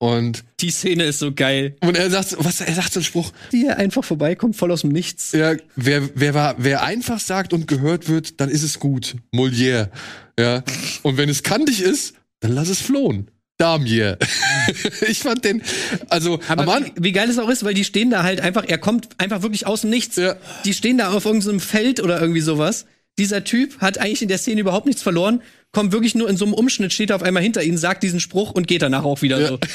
[0.03, 1.77] Und, Die Szene ist so geil.
[1.81, 4.91] und er sagt, was, er sagt so einen Spruch, Die einfach vorbeikommt, voll aus dem
[4.91, 5.31] Nichts.
[5.31, 9.15] ja, wer, wer, war, wer einfach sagt und gehört wird, dann ist es gut.
[9.33, 9.91] Molière.
[10.37, 10.65] Ja.
[11.03, 13.31] Und wenn es kantig ist, dann lass es flohen.
[13.59, 14.19] Damier.
[15.09, 15.63] ich fand den,
[16.09, 18.79] also, Aber wie, wie geil es auch ist, weil die stehen da halt einfach, er
[18.79, 20.17] kommt einfach wirklich aus dem Nichts.
[20.17, 20.35] Ja.
[20.65, 22.87] Die stehen da auf irgendeinem Feld oder irgendwie sowas.
[23.21, 25.43] Dieser Typ hat eigentlich in der Szene überhaupt nichts verloren,
[25.73, 28.51] kommt wirklich nur in so einem Umschnitt, steht auf einmal hinter ihnen, sagt diesen Spruch
[28.53, 29.49] und geht danach auch wieder Ja.
[29.49, 29.59] so.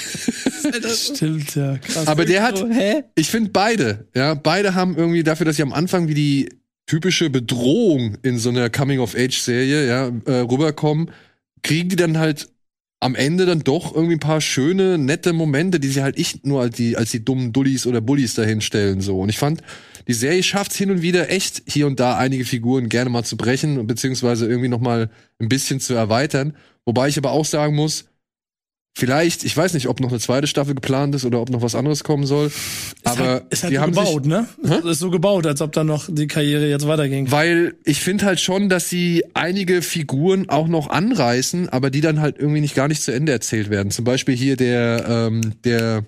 [0.64, 1.78] Das ist halt Stimmt, ja.
[1.78, 2.08] Krass.
[2.08, 3.04] aber der hat, so, hä?
[3.16, 6.50] ich finde beide, ja, beide haben irgendwie dafür, dass sie am Anfang wie die
[6.88, 11.12] typische Bedrohung in so einer Coming-of-Age-Serie, ja, äh, rüberkommen,
[11.64, 12.50] kriegen die dann halt
[13.00, 16.62] am Ende dann doch irgendwie ein paar schöne, nette Momente, die sie halt nicht nur
[16.62, 19.20] als die, als die dummen Dullis oder Bullies dahinstellen, so.
[19.20, 19.62] Und ich fand,
[20.08, 23.38] die Serie schafft hin und wieder echt hier und da einige Figuren gerne mal zu
[23.38, 26.56] brechen, beziehungsweise irgendwie noch mal ein bisschen zu erweitern.
[26.86, 28.06] Wobei ich aber auch sagen muss,
[28.98, 31.76] vielleicht, ich weiß nicht, ob noch eine zweite Staffel geplant ist oder ob noch was
[31.76, 32.52] anderes kommen soll.
[33.04, 34.90] aber halt, ist halt die so haben gebaut, sich, ne?
[34.90, 37.26] Ist so gebaut, als ob da noch die Karriere jetzt weiterging.
[37.26, 37.32] kann.
[37.32, 42.20] weil ich finde halt schon, dass sie einige Figuren auch noch anreißen, aber die dann
[42.20, 43.92] halt irgendwie nicht gar nicht zu Ende erzählt werden.
[43.92, 46.06] Zum Beispiel hier der, ähm, der,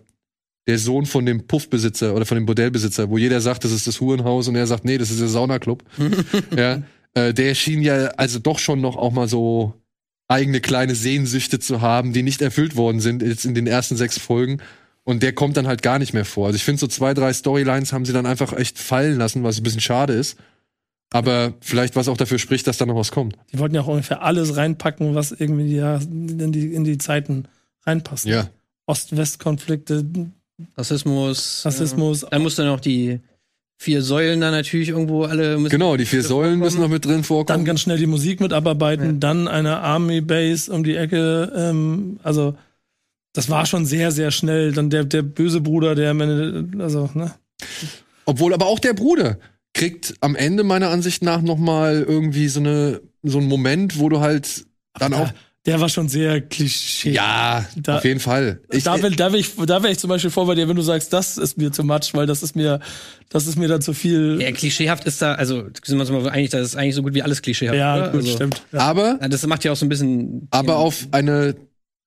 [0.69, 3.99] der Sohn von dem Puffbesitzer oder von dem Bordellbesitzer, wo jeder sagt, das ist das
[3.99, 5.83] Hurenhaus und er sagt, nee, das ist der Saunaclub.
[6.55, 6.83] ja,
[7.15, 9.73] äh, der schien ja also doch schon noch auch mal so
[10.27, 14.19] eigene kleine Sehnsüchte zu haben, die nicht erfüllt worden sind jetzt in den ersten sechs
[14.19, 14.61] Folgen.
[15.03, 16.45] Und der kommt dann halt gar nicht mehr vor.
[16.45, 19.57] Also ich finde, so zwei, drei Storylines haben sie dann einfach echt fallen lassen, was
[19.57, 20.37] ein bisschen schade ist.
[21.09, 23.35] Aber vielleicht was auch dafür spricht, dass da noch was kommt.
[23.51, 27.47] Die wollten ja auch ungefähr alles reinpacken, was irgendwie ja in die, in die Zeiten
[27.87, 28.27] reinpasst.
[28.85, 30.05] Ost-West-Konflikte,
[30.77, 31.65] Rassismus.
[31.65, 32.25] Rassismus.
[32.29, 33.19] Dann musst du noch die
[33.77, 35.71] vier Säulen da natürlich irgendwo alle müssen.
[35.71, 37.65] Genau, die vier Säulen müssen noch mit drin Dann vorkommen.
[37.65, 39.11] ganz schnell die Musik mit abarbeiten, Ja.
[39.13, 41.51] dann eine Army Base um die Ecke.
[41.55, 42.55] Ähm, also
[43.33, 44.73] das war schon sehr, sehr schnell.
[44.73, 47.31] Dann der, der böse Bruder, der am Ende, also, ne?
[48.25, 49.37] Obwohl aber auch der Bruder
[49.73, 54.09] kriegt am Ende meiner Ansicht nach noch mal irgendwie so eine so einen Moment, wo
[54.09, 54.65] du halt
[54.97, 55.29] dann auch
[55.69, 57.11] Der war schon sehr klischee.
[57.11, 58.59] ja Da- auf jeden Fall.
[58.71, 60.75] Ich, da will, da will ich, da wäre ich zum Beispiel vor bei dir, wenn
[60.75, 62.79] du sagst, das ist mir zu much, weil das ist mir,
[63.29, 64.39] das ist mir dann zu viel.
[64.41, 67.13] Ja, klischeehaft ist da, also sind wir uns mal eigentlich, das ist eigentlich so gut
[67.13, 67.77] wie alles klischeehaft.
[67.77, 68.07] Ja, oder?
[68.09, 68.61] gut, also, stimmt.
[68.71, 68.79] Ja.
[68.79, 70.47] aber Ja, das macht ja auch so ein bisschen.
[70.51, 71.55] aber auf eine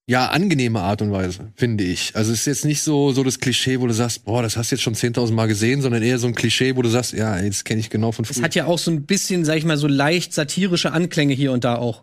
[0.08, 2.10] ja angenehme Art und Weise finde ich.
[2.16, 4.72] Also es ist jetzt nicht so so das Klischee, wo du sagst, boah, das hast
[4.72, 7.38] du jetzt schon 10.000 Mal gesehen, sondern eher so ein Klischee, wo du sagst, ja,
[7.38, 8.42] jetzt kenne ich genau von Es früher.
[8.42, 11.62] hat ja auch so ein bisschen, sag ich mal, so leicht satirische Anklänge hier und
[11.62, 12.02] da auch.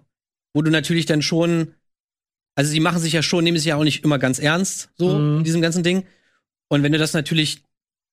[0.54, 1.74] Wo du natürlich dann schon,
[2.56, 5.18] also sie machen sich ja schon, nehmen sich ja auch nicht immer ganz ernst, so
[5.18, 5.38] Mhm.
[5.40, 6.06] in diesem ganzen Ding.
[6.68, 7.64] Und wenn du das natürlich,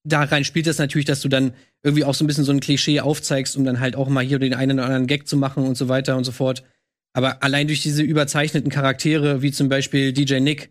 [0.04, 2.60] da rein spielt das natürlich, dass du dann irgendwie auch so ein bisschen so ein
[2.60, 5.64] Klischee aufzeigst, um dann halt auch mal hier den einen oder anderen Gag zu machen
[5.64, 6.62] und so weiter und so fort.
[7.12, 10.70] Aber allein durch diese überzeichneten Charaktere, wie zum Beispiel DJ Nick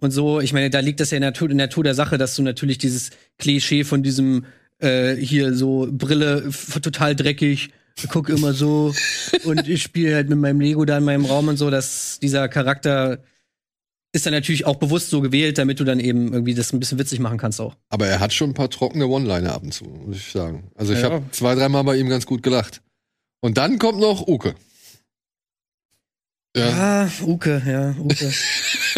[0.00, 1.94] und so, ich meine, da liegt das ja in der, Natur, in der Natur der
[1.94, 4.46] Sache, dass du natürlich dieses Klischee von diesem
[4.80, 6.50] äh, hier so Brille
[6.82, 7.70] total dreckig,
[8.10, 8.94] guck immer so
[9.44, 12.48] und ich spiele halt mit meinem Lego da in meinem Raum und so, dass dieser
[12.48, 13.18] Charakter
[14.12, 16.98] ist dann natürlich auch bewusst so gewählt, damit du dann eben irgendwie das ein bisschen
[16.98, 17.74] witzig machen kannst auch.
[17.88, 20.70] Aber er hat schon ein paar trockene One-Liner ab und zu, muss ich sagen.
[20.76, 21.10] Also ich Ja.
[21.10, 22.80] habe zwei, dreimal bei ihm ganz gut gelacht.
[23.40, 24.54] Und dann kommt noch Uke.
[26.56, 26.68] Ja.
[27.04, 28.32] Ah, Uke, ja, Uke.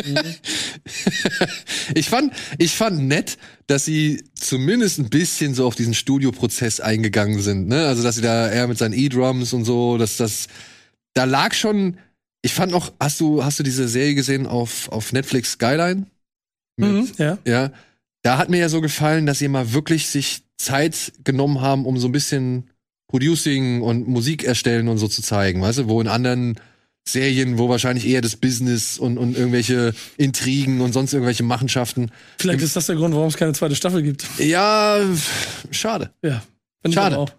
[0.05, 0.19] Mhm.
[1.95, 3.39] Ich fand, ich fand nett,
[3.69, 7.69] dass sie zumindest ein bisschen so auf diesen Studioprozess eingegangen sind.
[7.69, 7.87] Ne?
[7.87, 10.49] Also, dass sie da eher mit seinen E-Drums und so, dass das,
[11.15, 11.99] da lag schon,
[12.43, 16.07] ich fand noch, hast du, hast du diese Serie gesehen auf, auf Netflix Skyline?
[16.77, 17.39] Mit, Mhm, ja.
[17.47, 17.73] Ja,
[18.23, 21.99] da hat mir ja so gefallen, dass sie mal wirklich sich Zeit genommen haben, um
[21.99, 22.69] so ein bisschen
[23.09, 26.59] Producing und Musik erstellen und so zu zeigen, weißt du, wo in anderen
[27.09, 32.11] Serien, wo wahrscheinlich eher das Business und, und irgendwelche Intrigen und sonst irgendwelche Machenschaften.
[32.39, 34.27] Vielleicht ist das der Grund, warum es keine zweite Staffel gibt.
[34.39, 35.01] Ja,
[35.71, 36.11] schade.
[36.23, 36.43] Ja.
[36.93, 37.19] Schade.
[37.19, 37.31] auch.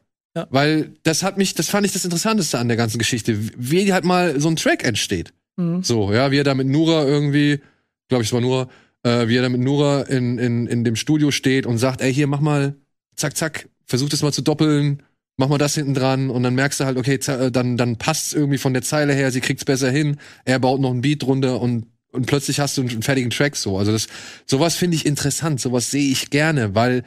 [0.50, 4.06] Weil das hat mich, das fand ich das Interessanteste an der ganzen Geschichte, wie halt
[4.06, 5.34] mal so ein Track entsteht.
[5.56, 5.84] Mhm.
[5.84, 7.60] So, ja, wie er da mit Nura irgendwie,
[8.08, 8.70] glaube ich, es war Nura,
[9.04, 12.14] äh, wie er da mit Nura in, in, in dem Studio steht und sagt, ey,
[12.14, 12.76] hier, mach mal,
[13.16, 15.02] zack, zack, versuch das mal zu doppeln,
[15.38, 18.34] mach mal das hinten dran und dann merkst du halt, okay, äh, dann, dann passt's
[18.34, 21.62] irgendwie von der Zeile her, sie kriegt's besser hin, er baut noch einen Beat drunter
[21.62, 23.78] und, und plötzlich hast du einen fertigen Track so.
[23.78, 24.08] Also das,
[24.46, 27.04] sowas finde ich interessant, sowas sehe ich gerne, weil,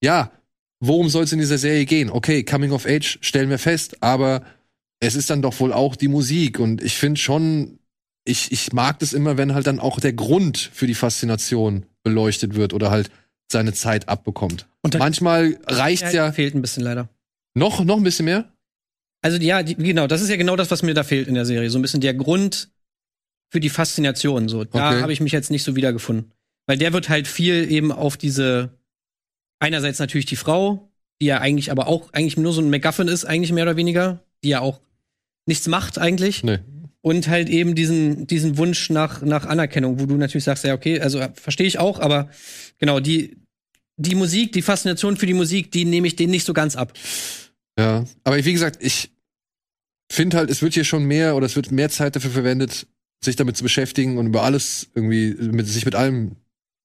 [0.00, 0.30] ja,
[0.80, 2.08] worum soll es in dieser Serie gehen?
[2.08, 4.42] Okay, Coming of Age stellen wir fest, aber
[5.00, 7.80] es ist dann doch wohl auch die Musik und ich finde schon,
[8.24, 12.54] ich, ich mag das immer, wenn halt dann auch der Grund für die Faszination beleuchtet
[12.54, 13.10] wird oder halt
[13.50, 14.68] seine Zeit abbekommt.
[14.82, 17.08] Und Manchmal reicht's ja, fehlt ein bisschen leider.
[17.54, 18.52] Noch, noch ein bisschen mehr.
[19.22, 21.44] Also ja, die, genau, das ist ja genau das, was mir da fehlt in der
[21.44, 21.70] Serie.
[21.70, 22.70] So ein bisschen der Grund
[23.50, 24.48] für die Faszination.
[24.48, 25.02] So, da Okay.
[25.02, 26.32] habe ich mich jetzt nicht so wiedergefunden.
[26.66, 28.70] Weil der wird halt viel eben auf diese,
[29.60, 30.90] einerseits natürlich die Frau,
[31.20, 34.24] die ja eigentlich aber auch eigentlich nur so ein MacGuffin ist, eigentlich mehr oder weniger,
[34.42, 34.80] die ja auch
[35.46, 36.42] nichts macht eigentlich.
[36.42, 36.58] Nee.
[37.00, 41.00] Und halt eben diesen, diesen Wunsch nach, nach Anerkennung, wo du natürlich sagst, ja, okay,
[41.00, 42.30] also verstehe ich auch, aber
[42.78, 43.36] genau, die,
[43.96, 46.92] die Musik, die Faszination für die Musik, die nehme ich denen nicht so ganz ab.
[47.78, 49.10] Ja, aber wie gesagt, ich
[50.10, 52.86] finde halt, es wird hier schon mehr oder es wird mehr Zeit dafür verwendet,
[53.24, 56.36] sich damit zu beschäftigen und über alles irgendwie, mit, sich mit allen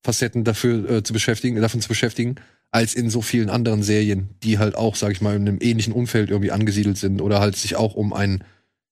[0.04, 2.36] Facetten dafür äh, zu beschäftigen, davon zu beschäftigen,
[2.72, 5.94] als in so vielen anderen Serien, die halt auch, sag ich mal, in einem ähnlichen
[5.94, 8.44] Umfeld irgendwie angesiedelt sind oder halt sich auch um ein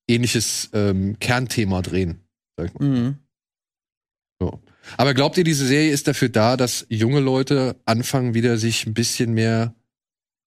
[0.08, 2.20] ähnliches ähm, Kernthema drehen.
[2.58, 2.88] Sag ich mal.
[2.88, 3.16] Mhm.
[4.40, 4.60] So.
[4.98, 8.94] Aber glaubt ihr, diese Serie ist dafür da, dass junge Leute anfangen, wieder sich ein
[8.94, 9.74] bisschen mehr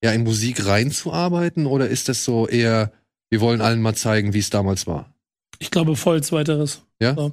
[0.02, 1.66] ja, in Musik reinzuarbeiten?
[1.66, 2.92] Oder ist das so eher,
[3.30, 5.12] wir wollen allen mal zeigen, wie es damals war?
[5.58, 6.82] Ich glaube, voll zweiteres.
[7.00, 7.14] Ja?
[7.14, 7.32] So.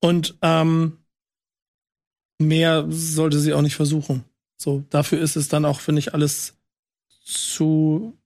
[0.00, 0.98] Und ähm,
[2.38, 4.24] mehr sollte sie auch nicht versuchen.
[4.56, 6.54] So, dafür ist es dann auch, finde ich, alles
[7.24, 8.16] zu,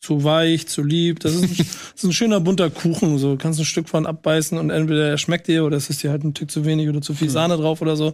[0.00, 1.20] zu weich, zu lieb.
[1.20, 3.18] Das ist, ein, das ist ein schöner bunter Kuchen.
[3.18, 6.02] So, du kannst ein Stück von abbeißen und entweder er schmeckt dir oder es ist
[6.02, 8.12] dir halt ein Tick zu wenig oder zu viel Sahne drauf oder so.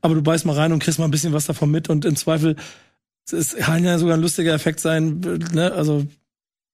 [0.00, 2.16] Aber du beißt mal rein und kriegst mal ein bisschen was davon mit und im
[2.16, 2.56] Zweifel
[3.30, 5.20] es kann ja sogar ein lustiger Effekt sein,
[5.52, 5.72] ne?
[5.72, 6.06] Also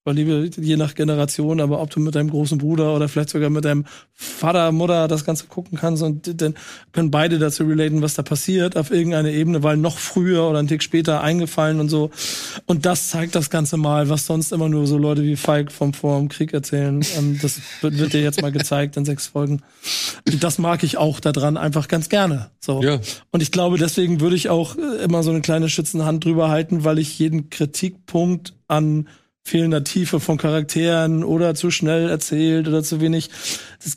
[0.09, 3.51] Weil Liebe, je nach Generation, aber ob du mit deinem großen Bruder oder vielleicht sogar
[3.51, 3.85] mit deinem
[4.15, 6.55] Vater, Mutter das Ganze gucken kannst und dann
[6.93, 10.69] können beide dazu relaten, was da passiert auf irgendeine Ebene, weil noch früher oder einen
[10.69, 12.11] Tick später eingefallen und so.
[12.65, 15.93] Und das zeigt das Ganze mal, was sonst immer nur so Leute wie Falk vom
[15.93, 17.05] vor dem Krieg erzählen.
[17.19, 19.61] Ähm, das wird, wird dir jetzt mal gezeigt in sechs Folgen.
[20.27, 22.51] Und das mag ich auch daran einfach ganz gerne.
[22.61, 22.83] So.
[22.83, 22.99] Ja.
[23.31, 26.49] Und ich glaube, deswegen würde ich auch äh, immer so eine kleine schützende Hand drüber
[26.49, 29.07] halten, weil ich jeden Kritikpunkt an
[29.49, 33.31] fehlender Tiefe von Charakteren oder zu schnell erzählt oder zu wenig.
[33.83, 33.95] Das,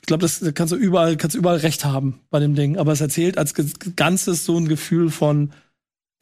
[0.00, 2.76] ich glaube, das kannst du überall, kannst überall recht haben bei dem Ding.
[2.78, 3.54] Aber es erzählt als
[3.96, 5.52] Ganzes so ein Gefühl von,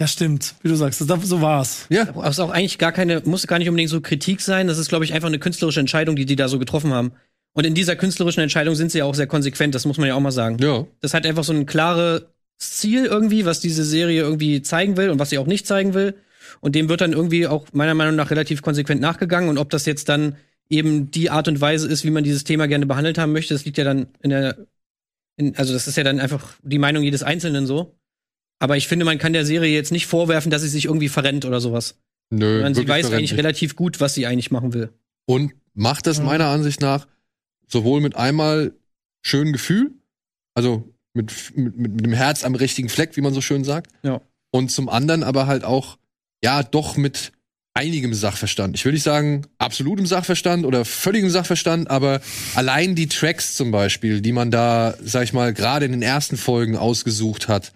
[0.01, 1.87] ja stimmt, wie du sagst, das, so war's.
[1.89, 2.09] Ja.
[2.09, 4.67] Aber es ist auch eigentlich gar keine, muss gar nicht unbedingt so Kritik sein.
[4.67, 7.13] Das ist, glaube ich, einfach eine künstlerische Entscheidung, die die da so getroffen haben.
[7.55, 10.15] Und in dieser künstlerischen Entscheidung sind sie ja auch sehr konsequent, das muss man ja
[10.15, 10.57] auch mal sagen.
[10.59, 10.87] Ja.
[11.01, 12.23] Das hat einfach so ein klares
[12.59, 16.15] Ziel irgendwie, was diese Serie irgendwie zeigen will und was sie auch nicht zeigen will.
[16.61, 19.49] Und dem wird dann irgendwie auch meiner Meinung nach relativ konsequent nachgegangen.
[19.49, 20.37] Und ob das jetzt dann
[20.69, 23.65] eben die Art und Weise ist, wie man dieses Thema gerne behandelt haben möchte, das
[23.65, 24.57] liegt ja dann in der,
[25.37, 27.95] in, also das ist ja dann einfach die Meinung jedes Einzelnen so.
[28.59, 31.45] Aber ich finde, man kann der Serie jetzt nicht vorwerfen, dass sie sich irgendwie verrennt
[31.45, 31.97] oder sowas.
[32.31, 32.55] Nö.
[32.55, 33.39] Sondern sie weiß eigentlich nicht.
[33.39, 34.91] relativ gut, was sie eigentlich machen will.
[35.27, 36.27] Und macht das Mhm.
[36.27, 37.07] meiner Ansicht nach
[37.67, 38.73] sowohl mit einmal
[39.23, 39.93] schönem Gefühl,
[40.55, 43.91] also mit, mit, mit dem Herz am richtigen Fleck, wie man so schön sagt.
[44.03, 44.21] Ja.
[44.51, 45.99] Und zum anderen aber halt auch,
[46.43, 47.33] ja, doch mit
[47.75, 48.77] einigem Sachverstand.
[48.77, 52.21] Ich will nicht sagen absolutem Sachverstand oder völligem Sachverstand, aber
[52.55, 56.37] allein die Tracks zum Beispiel, die man da, sag ich mal, gerade in den ersten
[56.37, 57.73] Folgen ausgesucht hat,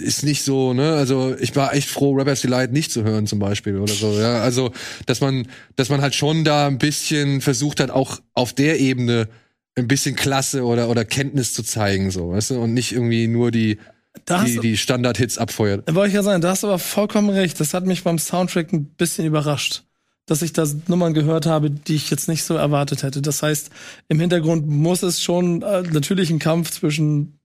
[0.00, 0.94] ist nicht so, ne?
[0.94, 4.18] Also ich war echt froh, Rappers Delight nicht zu hören zum Beispiel oder so.
[4.18, 4.72] Ja, also
[5.06, 9.28] dass man, dass man halt schon da ein bisschen versucht hat, auch auf der Ebene
[9.76, 13.50] ein bisschen Klasse oder oder Kenntnis zu zeigen, so, weißt du, und nicht irgendwie nur
[13.50, 13.78] die
[14.24, 15.88] Da die, die Standard-Hits abfeuert.
[15.88, 17.58] Da wollte ich ja sagen, da hast du aber vollkommen recht.
[17.60, 19.84] Das hat mich beim Soundtrack ein bisschen überrascht,
[20.26, 23.22] dass ich da Nummern gehört habe, die ich jetzt nicht so erwartet hätte.
[23.22, 23.70] Das heißt,
[24.08, 27.38] im Hintergrund muss es schon äh, natürlich ein Kampf zwischen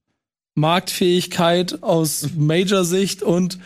[0.56, 3.60] Marktfähigkeit aus Major-Sicht und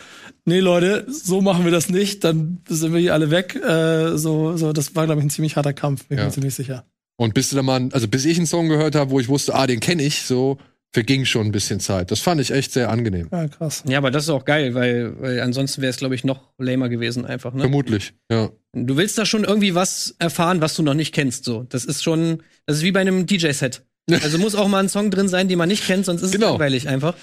[0.45, 3.55] nee, Leute, so machen wir das nicht, dann sind wir hier alle weg.
[3.55, 6.25] Äh, so, so, das war, glaube ich, ein ziemlich harter Kampf, bin ich Ja.
[6.27, 6.85] mir ziemlich sicher.
[7.17, 9.55] Und bis du da mal, also bis ich einen Song gehört habe, wo ich wusste,
[9.55, 10.57] ah, den kenne ich, so
[10.97, 12.09] verging schon ein bisschen Zeit.
[12.09, 13.27] Das fand ich echt sehr angenehm.
[13.31, 13.83] Ja, krass.
[13.87, 16.89] Ja, aber das ist auch geil, weil, weil ansonsten wäre es, glaube ich, noch lamer
[16.89, 17.53] gewesen einfach.
[17.53, 17.61] Ne?
[17.61, 18.49] Vermutlich, ja.
[18.73, 21.43] Du willst da schon irgendwie was erfahren, was du noch nicht kennst.
[21.45, 23.83] So, das ist schon, das ist wie bei einem DJ-Set.
[24.23, 26.45] Also muss auch mal ein Song drin sein, den man nicht kennt, sonst ist Genau.
[26.47, 27.13] es langweilig einfach.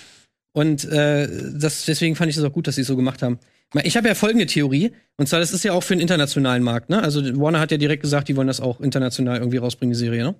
[0.52, 3.38] Und äh, das, deswegen fand ich es auch gut, dass sie es so gemacht haben.
[3.82, 6.90] Ich habe ja folgende Theorie, und zwar, das ist ja auch für den internationalen Markt,
[6.90, 7.02] ne?
[7.02, 10.22] Also Warner hat ja direkt gesagt, die wollen das auch international irgendwie rausbringen, die Serie,
[10.24, 10.34] ne?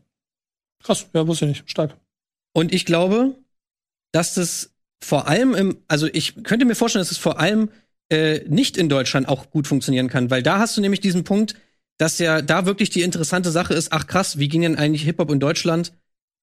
[0.85, 1.70] Krass, ja, wusste ich nicht.
[1.70, 1.97] Stark.
[2.55, 3.34] Und ich glaube,
[4.12, 4.70] dass das
[5.02, 7.68] vor allem im, also ich könnte mir vorstellen, dass es vor allem
[8.11, 11.57] äh, nicht in Deutschland auch gut funktionieren kann, weil da hast du nämlich diesen Punkt,
[11.98, 15.30] dass ja da wirklich die interessante Sache ist, ach krass, wie ging denn eigentlich Hip-Hop
[15.30, 15.92] in Deutschland?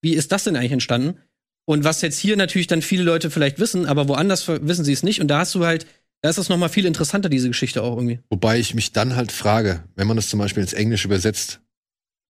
[0.00, 1.18] Wie ist das denn eigentlich entstanden?
[1.64, 5.02] Und was jetzt hier natürlich dann viele Leute vielleicht wissen, aber woanders wissen sie es
[5.02, 5.20] nicht.
[5.20, 5.86] Und da hast du halt,
[6.20, 8.20] da ist das noch mal viel interessanter, diese Geschichte auch irgendwie.
[8.30, 11.60] Wobei ich mich dann halt frage, wenn man das zum Beispiel ins Englische übersetzt,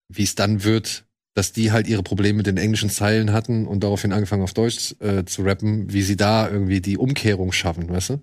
[0.09, 1.05] wie es dann wird,
[1.35, 4.95] dass die halt ihre Probleme mit den englischen Zeilen hatten und daraufhin angefangen auf Deutsch
[5.01, 8.21] äh, zu rappen, wie sie da irgendwie die Umkehrung schaffen, weißt du?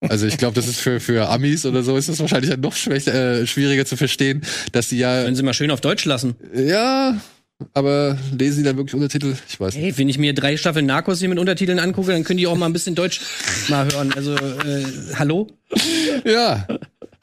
[0.00, 2.74] Also ich glaube, das ist für, für Amis oder so ist das wahrscheinlich dann noch
[2.74, 6.36] schwächer, äh, schwieriger zu verstehen, dass die ja, Können sie mal schön auf Deutsch lassen.
[6.54, 7.18] ja,
[7.72, 9.34] aber lesen die dann wirklich Untertitel?
[9.48, 9.82] Ich weiß nicht.
[9.82, 12.56] Hey, wenn ich mir drei Staffeln Narcos hier mit Untertiteln angucke, dann können die auch
[12.56, 13.20] mal ein bisschen Deutsch
[13.68, 14.12] mal hören.
[14.14, 15.46] Also, äh, hallo?
[16.24, 16.66] Ja,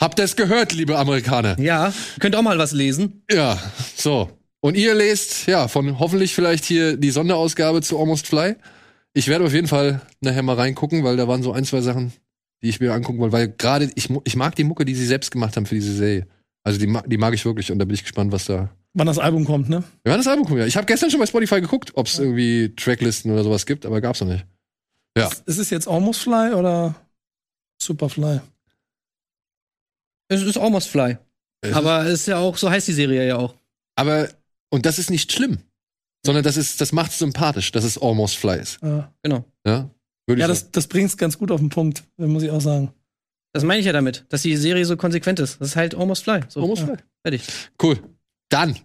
[0.02, 1.58] habt ihr es gehört, liebe Amerikaner?
[1.60, 3.24] Ja, könnt auch mal was lesen.
[3.32, 3.58] Ja,
[3.96, 4.30] so.
[4.60, 8.56] Und ihr lest, ja, von hoffentlich vielleicht hier die Sonderausgabe zu Almost Fly.
[9.14, 12.14] Ich werde auf jeden Fall nachher mal reingucken, weil da waren so ein, zwei Sachen,
[12.62, 15.32] die ich mir angucken wollte, weil gerade ich, ich mag die Mucke, die sie selbst
[15.32, 16.28] gemacht haben für diese Serie.
[16.64, 18.70] Also die, die mag ich wirklich und da bin ich gespannt, was da.
[18.94, 19.84] Wann das Album kommt, ne?
[20.04, 20.68] Werden das Album gucken, ja.
[20.68, 24.02] Ich habe gestern schon bei Spotify geguckt, ob es irgendwie Tracklisten oder sowas gibt, aber
[24.02, 24.46] gab's noch nicht.
[25.18, 25.30] Ja.
[25.46, 26.96] Ist es jetzt Almost Fly oder
[27.82, 28.42] Superfly?
[30.32, 31.18] Es ist Almost Fly.
[31.62, 33.54] Es Aber es ist ja auch, so heißt die Serie ja auch.
[33.96, 34.30] Aber,
[34.70, 35.58] und das ist nicht schlimm,
[36.26, 38.80] sondern das ist, das macht sympathisch, dass es Almost Fly ist.
[38.82, 39.44] Ja, Genau.
[39.68, 39.90] Ja,
[40.28, 42.94] würde ja das, das bringt's ganz gut auf den Punkt, muss ich auch sagen.
[43.54, 45.60] Das meine ich ja damit, dass die Serie so konsequent ist.
[45.60, 46.40] Das ist halt Almost Fly.
[46.48, 46.88] So, Almost Ja.
[46.88, 46.98] Fly.
[47.24, 47.44] fertig.
[47.84, 48.00] Cool.
[48.48, 48.78] Dann,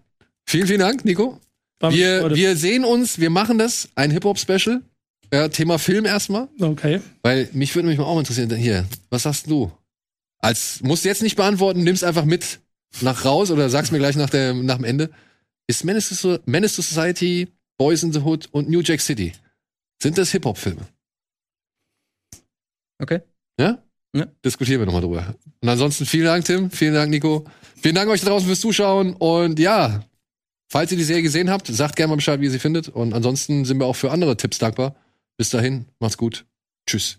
[0.47, 1.39] vielen, vielen Dank, Nico.
[1.81, 4.83] Wir, wir sehen uns, wir machen das, ein Hip-Hop-Special.
[5.33, 7.01] Ja, Thema Film erstmal, okay.
[7.23, 8.53] weil mich würde mich mal auch interessieren.
[8.55, 9.71] Hier, was sagst du?
[10.39, 12.61] Als musst du jetzt nicht beantworten, nimm's einfach mit
[13.01, 15.11] nach raus oder sag's mir gleich nach, der, nach dem Ende.
[15.67, 19.33] Ist Menace to Society, Boys in the Hood und New Jack City.
[20.01, 20.87] Sind das Hip-Hop-Filme?
[22.99, 23.21] Okay.
[23.59, 23.83] Ja?
[24.15, 24.27] ja?
[24.45, 25.35] Diskutieren wir nochmal drüber.
[25.61, 26.71] Und ansonsten vielen Dank, Tim.
[26.71, 27.45] Vielen Dank, Nico.
[27.83, 29.15] Vielen Dank euch da draußen fürs Zuschauen.
[29.15, 30.05] Und ja,
[30.69, 32.89] falls ihr die Serie gesehen habt, sagt gerne mal Bescheid, wie ihr sie findet.
[32.89, 34.97] Und ansonsten sind wir auch für andere Tipps dankbar.
[35.37, 36.47] Bis dahin, macht's gut.
[36.87, 37.19] Tschüss.